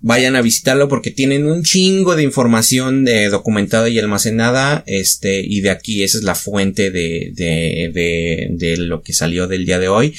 [0.00, 5.60] vayan a visitarlo porque tienen un chingo de información eh, documentada y almacenada este y
[5.62, 9.78] de aquí esa es la fuente de, de, de, de lo que salió del día
[9.78, 10.14] de hoy.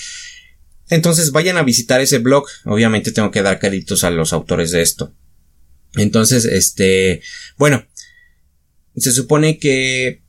[0.90, 2.46] Entonces vayan a visitar ese blog.
[2.66, 5.13] Obviamente tengo que dar créditos a los autores de esto.
[5.96, 7.22] Entonces este
[7.58, 7.86] bueno
[8.96, 10.22] se supone que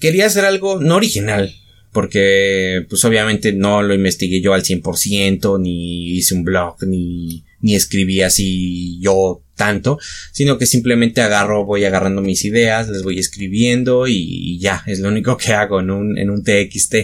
[0.00, 1.54] quería hacer algo no original,
[1.92, 7.74] porque pues obviamente no lo investigué yo al 100%, ni hice un blog, ni, ni
[7.74, 9.98] escribí así yo tanto,
[10.32, 15.08] sino que simplemente agarro, voy agarrando mis ideas, les voy escribiendo y, ya, es lo
[15.08, 16.94] único que hago en un, en un TXT.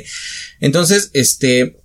[0.60, 1.76] Entonces, este,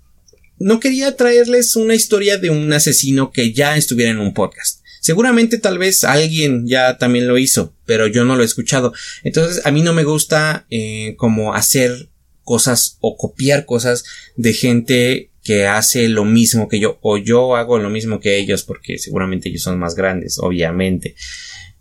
[0.59, 4.78] no quería traerles una historia de un asesino que ya estuviera en un podcast.
[4.99, 8.93] Seguramente tal vez alguien ya también lo hizo, pero yo no lo he escuchado.
[9.23, 12.09] Entonces a mí no me gusta eh, como hacer
[12.43, 14.03] cosas o copiar cosas
[14.35, 18.63] de gente que hace lo mismo que yo o yo hago lo mismo que ellos
[18.63, 21.15] porque seguramente ellos son más grandes, obviamente.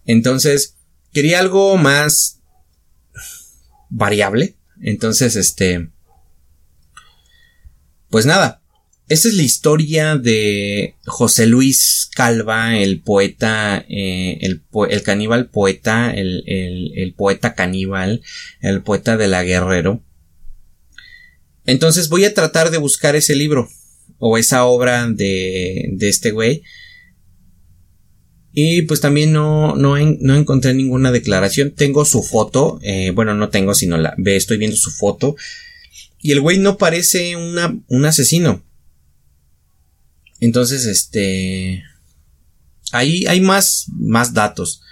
[0.05, 0.77] Entonces
[1.13, 2.41] quería algo más
[3.89, 4.57] variable.
[4.81, 5.89] Entonces este
[8.11, 8.63] pues nada,
[9.09, 17.15] esta es la historia de José Luis Calva, el poeta, eh, el, caníbal poeta, el,
[17.17, 18.21] poeta caníbal,
[18.61, 20.03] el poeta de la guerrero.
[21.65, 23.69] Entonces voy a tratar de buscar ese libro
[24.19, 26.63] o esa obra de, de este güey.
[28.53, 31.71] Y pues también no, no, encontré ninguna declaración.
[31.71, 35.35] Tengo su foto, eh, bueno, no tengo, sino la estoy viendo su foto.
[36.21, 38.68] Y el güey no parece una, un asesino
[40.41, 41.83] entonces, este,
[42.93, 44.83] ahí hay más, más datos.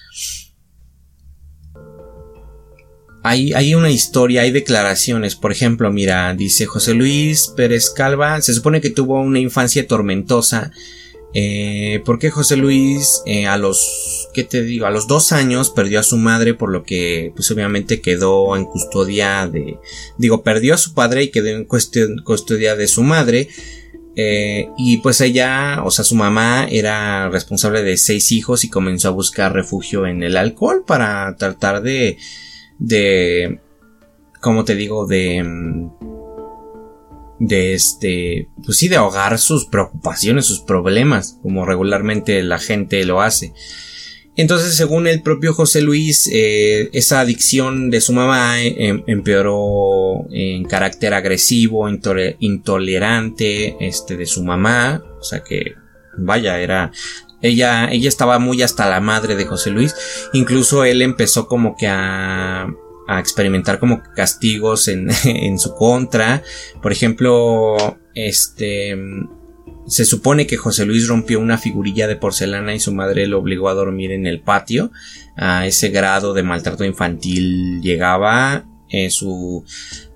[3.23, 5.35] Hay, hay, una historia, hay declaraciones.
[5.35, 10.71] Por ejemplo, mira, dice José Luis Pérez Calva, se supone que tuvo una infancia tormentosa.
[11.39, 14.87] Eh, porque José Luis eh, a los, ¿qué te digo?
[14.87, 18.65] A los dos años perdió a su madre por lo que pues obviamente quedó en
[18.65, 19.77] custodia de,
[20.17, 23.49] digo, perdió a su padre y quedó en custodia de su madre.
[24.19, 29.09] Eh, y pues ella, o sea, su mamá era responsable de seis hijos y comenzó
[29.09, 32.17] a buscar refugio en el alcohol para tratar de,
[32.79, 33.61] de,
[34.41, 35.91] como te digo, de,
[37.39, 43.21] de este, pues sí, de ahogar sus preocupaciones, sus problemas, como regularmente la gente lo
[43.21, 43.53] hace.
[44.37, 50.65] Entonces, según el propio José Luis, eh, esa adicción de su mamá eh, empeoró en
[50.65, 51.89] carácter agresivo,
[52.39, 55.75] intolerante, este, de su mamá, o sea que,
[56.19, 56.93] vaya, era,
[57.41, 59.95] ella, ella estaba muy hasta la madre de José Luis,
[60.35, 62.67] incluso él empezó como que a,
[63.09, 66.43] a experimentar como castigos en, en su contra,
[66.83, 68.95] por ejemplo, este,
[69.87, 73.69] se supone que José Luis rompió una figurilla de porcelana y su madre lo obligó
[73.69, 74.91] a dormir en el patio.
[75.37, 79.65] A ese grado de maltrato infantil llegaba eh, su,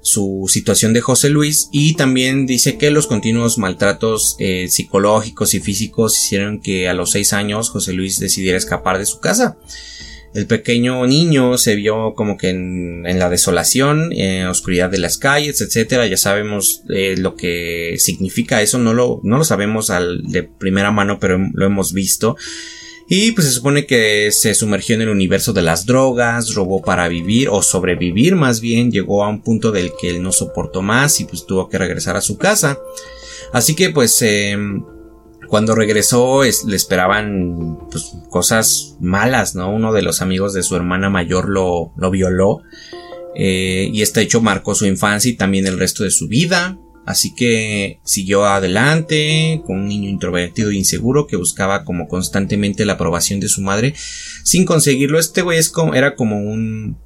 [0.01, 5.61] su situación de José Luis y también dice que los continuos maltratos eh, psicológicos y
[5.61, 9.57] físicos hicieron que a los seis años José Luis decidiera escapar de su casa.
[10.33, 15.61] El pequeño niño se vio como que en, la desolación, en oscuridad de las calles,
[15.61, 16.07] etcétera.
[16.07, 20.93] Ya sabemos eh, lo que significa eso, no lo, no lo sabemos al, de primera
[20.93, 22.37] mano, pero lo hemos visto.
[23.13, 27.09] Y pues se supone que se sumergió en el universo de las drogas, robó para
[27.09, 31.19] vivir o sobrevivir más bien, llegó a un punto del que él no soportó más
[31.19, 32.79] y pues tuvo que regresar a su casa.
[33.53, 34.57] Así que pues eh,
[35.51, 39.75] cuando regresó le esperaban pues, cosas malas, ¿no?
[39.75, 42.63] Uno de los amigos de su hermana mayor lo, violó
[43.35, 46.79] eh, y este hecho marcó su infancia y también el resto de su vida.
[47.05, 52.93] Así que siguió adelante con un niño introvertido e inseguro que buscaba como constantemente la
[52.93, 53.95] aprobación de su madre
[54.45, 55.19] sin conseguirlo.
[55.19, 56.97] Este güey como, era como un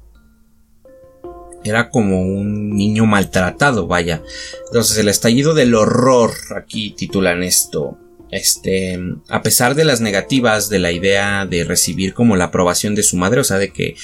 [1.63, 4.21] era como un niño maltratado, vaya.
[4.67, 7.97] Entonces el estallido del horror, aquí titulan esto,
[8.31, 13.03] este, a pesar de las negativas de la idea de recibir como la aprobación de
[13.03, 13.95] su madre, o sea, de que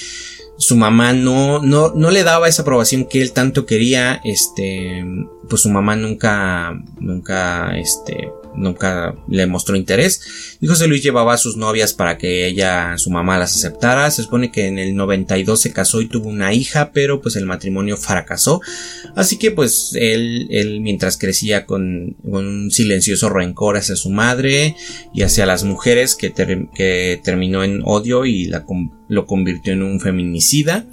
[0.58, 5.04] su mamá no, no, no le daba esa aprobación que él tanto quería, este,
[5.48, 10.56] pues su mamá nunca, nunca, este, nunca le mostró interés.
[10.60, 14.10] Y José Luis llevaba a sus novias para que ella, su mamá las aceptara.
[14.10, 17.46] Se supone que en el 92 se casó y tuvo una hija, pero pues el
[17.46, 18.60] matrimonio fracasó.
[19.14, 24.76] Así que pues él, él mientras crecía con, un silencioso rencor hacia su madre
[25.14, 28.64] y hacia las mujeres que, que terminó en odio y la,
[29.08, 30.86] lo convirtió en un feminicida.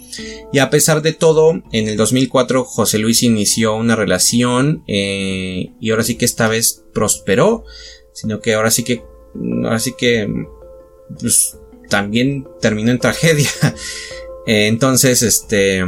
[0.52, 5.92] Y a pesar de todo, en el 2004 José Luis inició una relación eh, y
[5.92, 7.64] ahora sí que esta vez prosperó,
[8.14, 9.04] sino que ahora sí que,
[9.64, 10.28] ahora sí que,
[11.20, 11.58] pues,
[11.90, 13.50] también terminó en tragedia.
[14.46, 15.84] Entonces, este,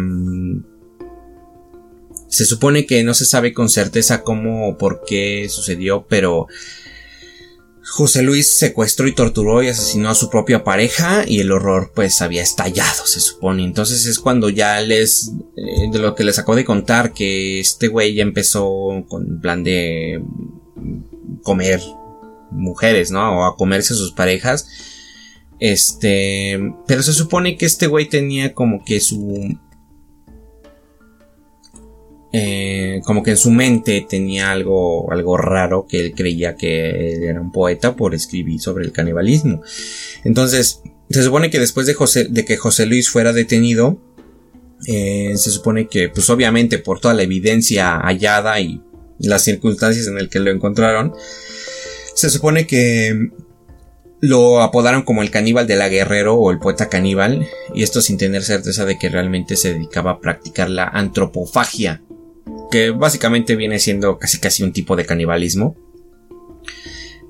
[2.28, 6.48] se supone que no se sabe con certeza cómo o por qué sucedió, pero
[7.92, 12.22] José Luis secuestró y torturó y asesinó a su propia pareja y el horror pues
[12.22, 13.66] había estallado, se supone.
[13.66, 17.90] Entonces es cuando ya les, eh, de lo que les acabo de contar, que este
[17.90, 20.24] güey ya empezó con plan de
[21.44, 21.82] comer
[22.50, 23.40] mujeres, ¿no?
[23.40, 24.70] O a comerse a sus parejas.
[25.60, 29.58] Este, pero se supone que este güey tenía como que su
[32.34, 37.24] eh, como que en su mente tenía algo, algo raro que él creía que él
[37.24, 39.62] era un poeta por escribir sobre el canibalismo.
[40.24, 44.00] Entonces, se supone que después de, José, de que José Luis fuera detenido,
[44.88, 48.82] eh, se supone que, pues obviamente por toda la evidencia hallada y
[49.20, 51.14] las circunstancias en las que lo encontraron,
[52.16, 53.30] se supone que
[54.22, 58.18] lo apodaron como el caníbal de la guerrero o el poeta caníbal, y esto sin
[58.18, 62.02] tener certeza de que realmente se dedicaba a practicar la antropofagia,
[62.72, 65.76] que básicamente viene siendo casi casi un tipo de canibalismo.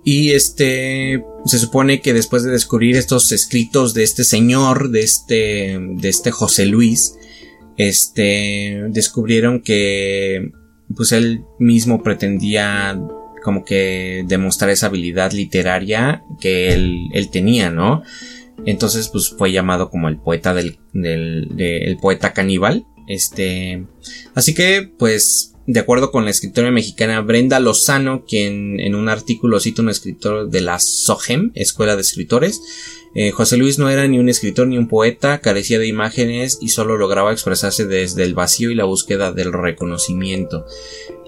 [0.03, 5.77] Y este se supone que después de descubrir estos escritos de este señor, de este,
[5.79, 7.15] de este José Luis,
[7.77, 10.51] este, descubrieron que,
[10.95, 12.99] pues él mismo pretendía
[13.43, 18.03] como que demostrar esa habilidad literaria que él, él tenía, ¿no?
[18.65, 22.85] Entonces, pues fue llamado como el poeta del, del, el poeta caníbal.
[23.07, 23.85] Este,
[24.35, 29.59] así que, pues, de acuerdo con la escritora mexicana Brenda Lozano, quien en un artículo
[29.59, 32.61] cita un escritor de la SOGEM, Escuela de Escritores,
[33.13, 36.69] eh, José Luis no era ni un escritor ni un poeta, carecía de imágenes y
[36.69, 40.65] solo lograba expresarse desde el vacío y la búsqueda del reconocimiento.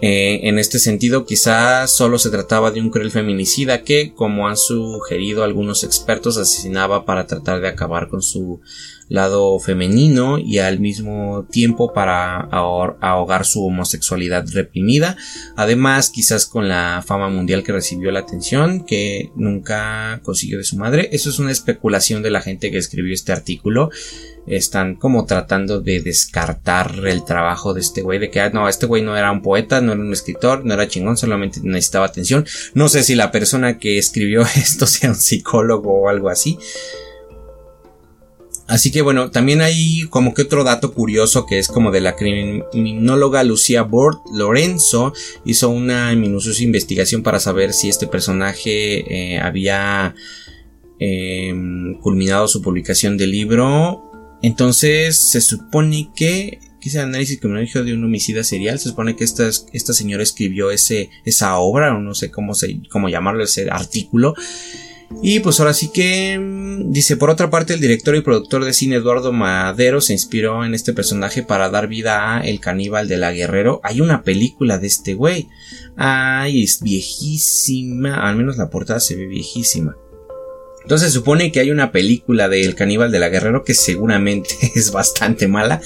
[0.01, 4.57] Eh, en este sentido, quizás solo se trataba de un cruel feminicida que, como han
[4.57, 8.61] sugerido algunos expertos, asesinaba para tratar de acabar con su
[9.09, 15.17] lado femenino y al mismo tiempo para ahogar su homosexualidad reprimida.
[15.55, 20.77] Además, quizás con la fama mundial que recibió la atención que nunca consiguió de su
[20.77, 21.09] madre.
[21.11, 23.89] Eso es una especulación de la gente que escribió este artículo.
[24.45, 28.85] Están como tratando de descartar el trabajo de este güey, de que ah, no, este
[28.85, 32.45] güey no era un poeta, no era un escritor, no era chingón, solamente necesitaba atención.
[32.73, 36.57] No sé si la persona que escribió esto sea un psicólogo o algo así.
[38.67, 42.15] Así que bueno, también hay como que otro dato curioso que es como de la
[42.15, 50.15] criminóloga Lucía Bort Lorenzo hizo una minuciosa investigación para saber si este personaje eh, había
[50.97, 54.09] em, culminado su publicación del libro.
[54.41, 58.77] Entonces se supone que que es el análisis criminológico de un homicida serial.
[58.77, 62.81] Se supone que esta, esta señora escribió ese, esa obra, o no sé cómo, se,
[62.89, 64.35] cómo llamarlo, ese artículo.
[65.21, 68.73] Y pues ahora sí que mm, dice, por otra parte, el director y productor de
[68.73, 73.17] cine Eduardo Madero se inspiró en este personaje para dar vida a El caníbal de
[73.17, 73.79] la Guerrero.
[73.83, 75.47] Hay una película de este güey.
[75.95, 79.95] Ay, es viejísima, al menos la portada se ve viejísima.
[80.81, 84.91] Entonces supone que hay una película de El caníbal de la Guerrero que seguramente es
[84.91, 85.81] bastante mala.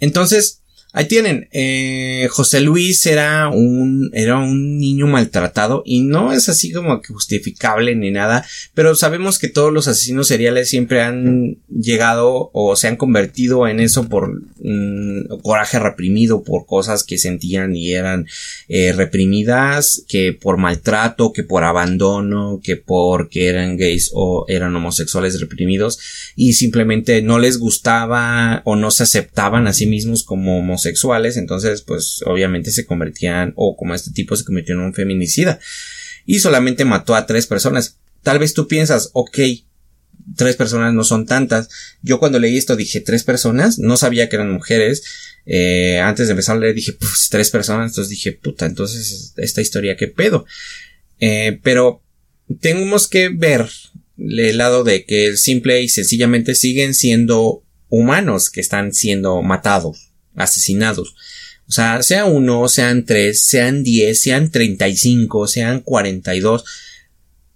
[0.00, 0.63] Entonces,
[0.96, 6.70] Ahí tienen, eh, José Luis era un, era un niño maltratado y no es así
[6.70, 12.48] como que justificable ni nada, pero sabemos que todos los asesinos seriales siempre han llegado
[12.52, 17.94] o se han convertido en eso por mm, coraje reprimido, por cosas que sentían y
[17.94, 18.28] eran
[18.68, 25.40] eh, reprimidas, que por maltrato, que por abandono, que porque eran gays o eran homosexuales
[25.40, 25.98] reprimidos
[26.36, 31.36] y simplemente no les gustaba o no se aceptaban a sí mismos como homosexuales sexuales,
[31.36, 35.58] entonces pues obviamente se convertían, o como este tipo se convirtió en un feminicida.
[36.24, 37.98] Y solamente mató a tres personas.
[38.22, 39.38] Tal vez tú piensas, ok,
[40.36, 41.68] tres personas no son tantas.
[42.02, 45.02] Yo cuando leí esto dije tres personas, no sabía que eran mujeres.
[45.46, 49.60] Eh, antes de empezar a leer dije, pues tres personas, entonces dije, puta, entonces esta
[49.60, 50.46] historia qué pedo.
[51.20, 52.02] Eh, pero
[52.60, 53.68] tenemos que ver
[54.18, 61.14] el lado de que simple y sencillamente siguen siendo humanos que están siendo matados asesinados.
[61.66, 66.40] O sea, sea uno, sean tres, sean diez, sean treinta y cinco, sean cuarenta y
[66.40, 66.64] dos,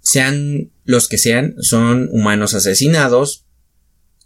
[0.01, 3.45] sean los que sean, son humanos asesinados.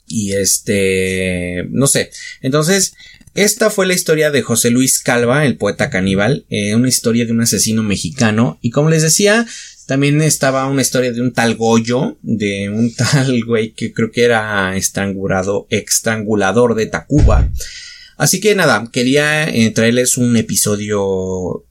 [0.07, 2.11] Y este, no sé.
[2.42, 2.94] Entonces,
[3.34, 7.32] esta fue la historia de José Luis Calva, el poeta caníbal, eh, una historia de
[7.32, 8.59] un asesino mexicano.
[8.61, 9.46] Y como les decía,
[9.86, 14.24] también estaba una historia de un tal Goyo, de un tal güey que creo que
[14.24, 17.50] era estrangulado, estrangulador de Tacuba.
[18.22, 21.66] Así que nada, quería eh, traerles un episodio,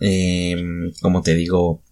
[0.00, 0.56] eh,
[1.02, 1.84] como te digo,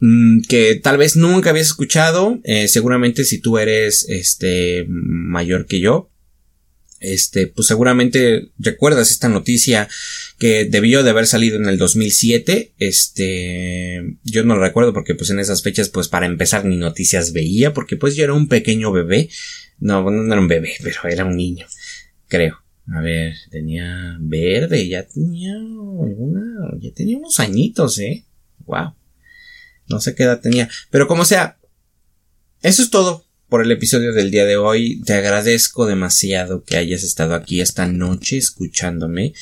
[0.00, 2.38] mm, que tal vez nunca habías escuchado.
[2.44, 6.10] Eh, seguramente si tú eres este mayor que yo,
[7.00, 9.88] este, pues seguramente recuerdas esta noticia
[10.38, 12.74] que debió de haber salido en el 2007.
[12.76, 17.32] Este, yo no lo recuerdo porque pues en esas fechas pues para empezar ni noticias
[17.32, 19.30] veía porque pues yo era un pequeño bebé.
[19.78, 21.66] No, no era un bebé, pero era un niño,
[22.26, 22.67] creo.
[22.94, 26.42] A ver, tenía verde, ya tenía alguna,
[26.80, 28.24] ya tenía unos añitos, eh.
[28.64, 28.94] Wow.
[29.88, 30.68] No sé qué edad tenía.
[30.90, 31.58] Pero como sea,
[32.62, 35.02] eso es todo por el episodio del día de hoy.
[35.02, 39.34] Te agradezco demasiado que hayas estado aquí esta noche escuchándome.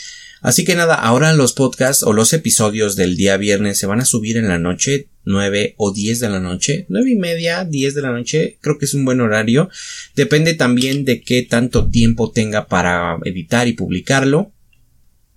[0.47, 4.05] Así que nada, ahora los podcasts o los episodios del día viernes se van a
[4.05, 8.01] subir en la noche, 9 o 10 de la noche, 9 y media, 10 de
[8.01, 9.69] la noche, creo que es un buen horario.
[10.15, 14.53] Depende también de qué tanto tiempo tenga para editar y publicarlo.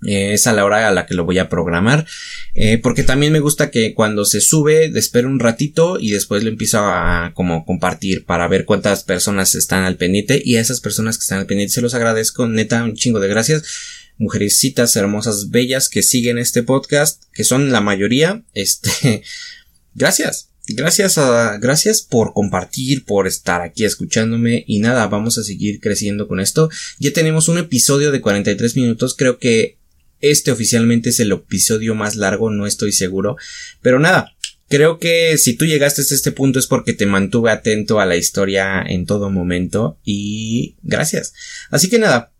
[0.05, 2.05] Eh, es a la hora a la que lo voy a programar.
[2.53, 6.51] Eh, porque también me gusta que cuando se sube, espero un ratito y después lo
[6.51, 10.39] empiezo a como compartir para ver cuántas personas están al pendiente.
[10.45, 12.47] Y a esas personas que están al pendiente se los agradezco.
[12.47, 17.81] Neta, un chingo de gracias mujercitas hermosas, bellas que siguen este podcast, que son la
[17.81, 19.23] mayoría, este,
[19.95, 20.45] gracias.
[20.71, 26.27] Gracias a, gracias por compartir, por estar aquí escuchándome y nada, vamos a seguir creciendo
[26.27, 26.69] con esto.
[26.99, 29.79] Ya tenemos un episodio de 43 minutos, creo que
[30.21, 33.35] este oficialmente es el episodio más largo, no estoy seguro,
[33.81, 34.35] pero nada,
[34.69, 38.15] Creo que si tú llegaste a este punto es porque te mantuve atento a la
[38.15, 41.33] historia en todo momento y gracias.
[41.71, 42.31] Así que nada,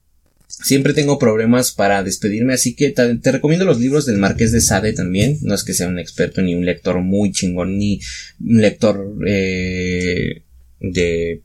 [0.62, 4.93] Siempre tengo problemas para despedirme, así que te, recomiendo los libros del Marqués de Sade
[4.93, 5.38] también.
[5.41, 8.01] No es que sea un experto ni un lector muy chingón, ni
[8.39, 10.43] un lector eh,
[10.80, 11.41] de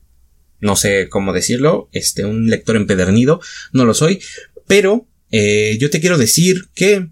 [0.59, 3.39] no sé cómo decirlo, este, un lector empedernido,
[3.71, 4.19] no lo soy,
[4.67, 7.09] pero eh, yo te quiero decir que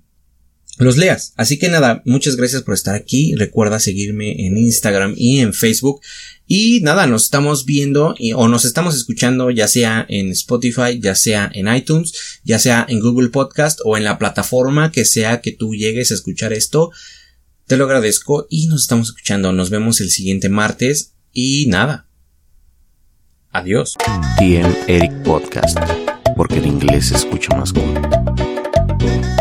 [0.78, 1.34] los leas.
[1.38, 3.36] Así que nada, muchas gracias por estar aquí.
[3.36, 6.02] Recuerda seguirme en Instagram y en Facebook.
[6.46, 11.50] Y nada, nos estamos viendo o nos estamos escuchando ya sea en Spotify, ya sea
[11.54, 15.74] en iTunes, ya sea en Google Podcast o en la plataforma que sea que tú
[15.74, 16.92] llegues a escuchar esto.
[17.66, 19.54] Te lo agradezco y nos estamos escuchando.
[19.54, 21.14] Nos vemos el siguiente martes.
[21.32, 22.08] Y nada.
[23.50, 23.96] Adiós.
[24.38, 25.78] TM Eric Podcast,
[26.36, 29.33] porque en inglés se escucha más cool.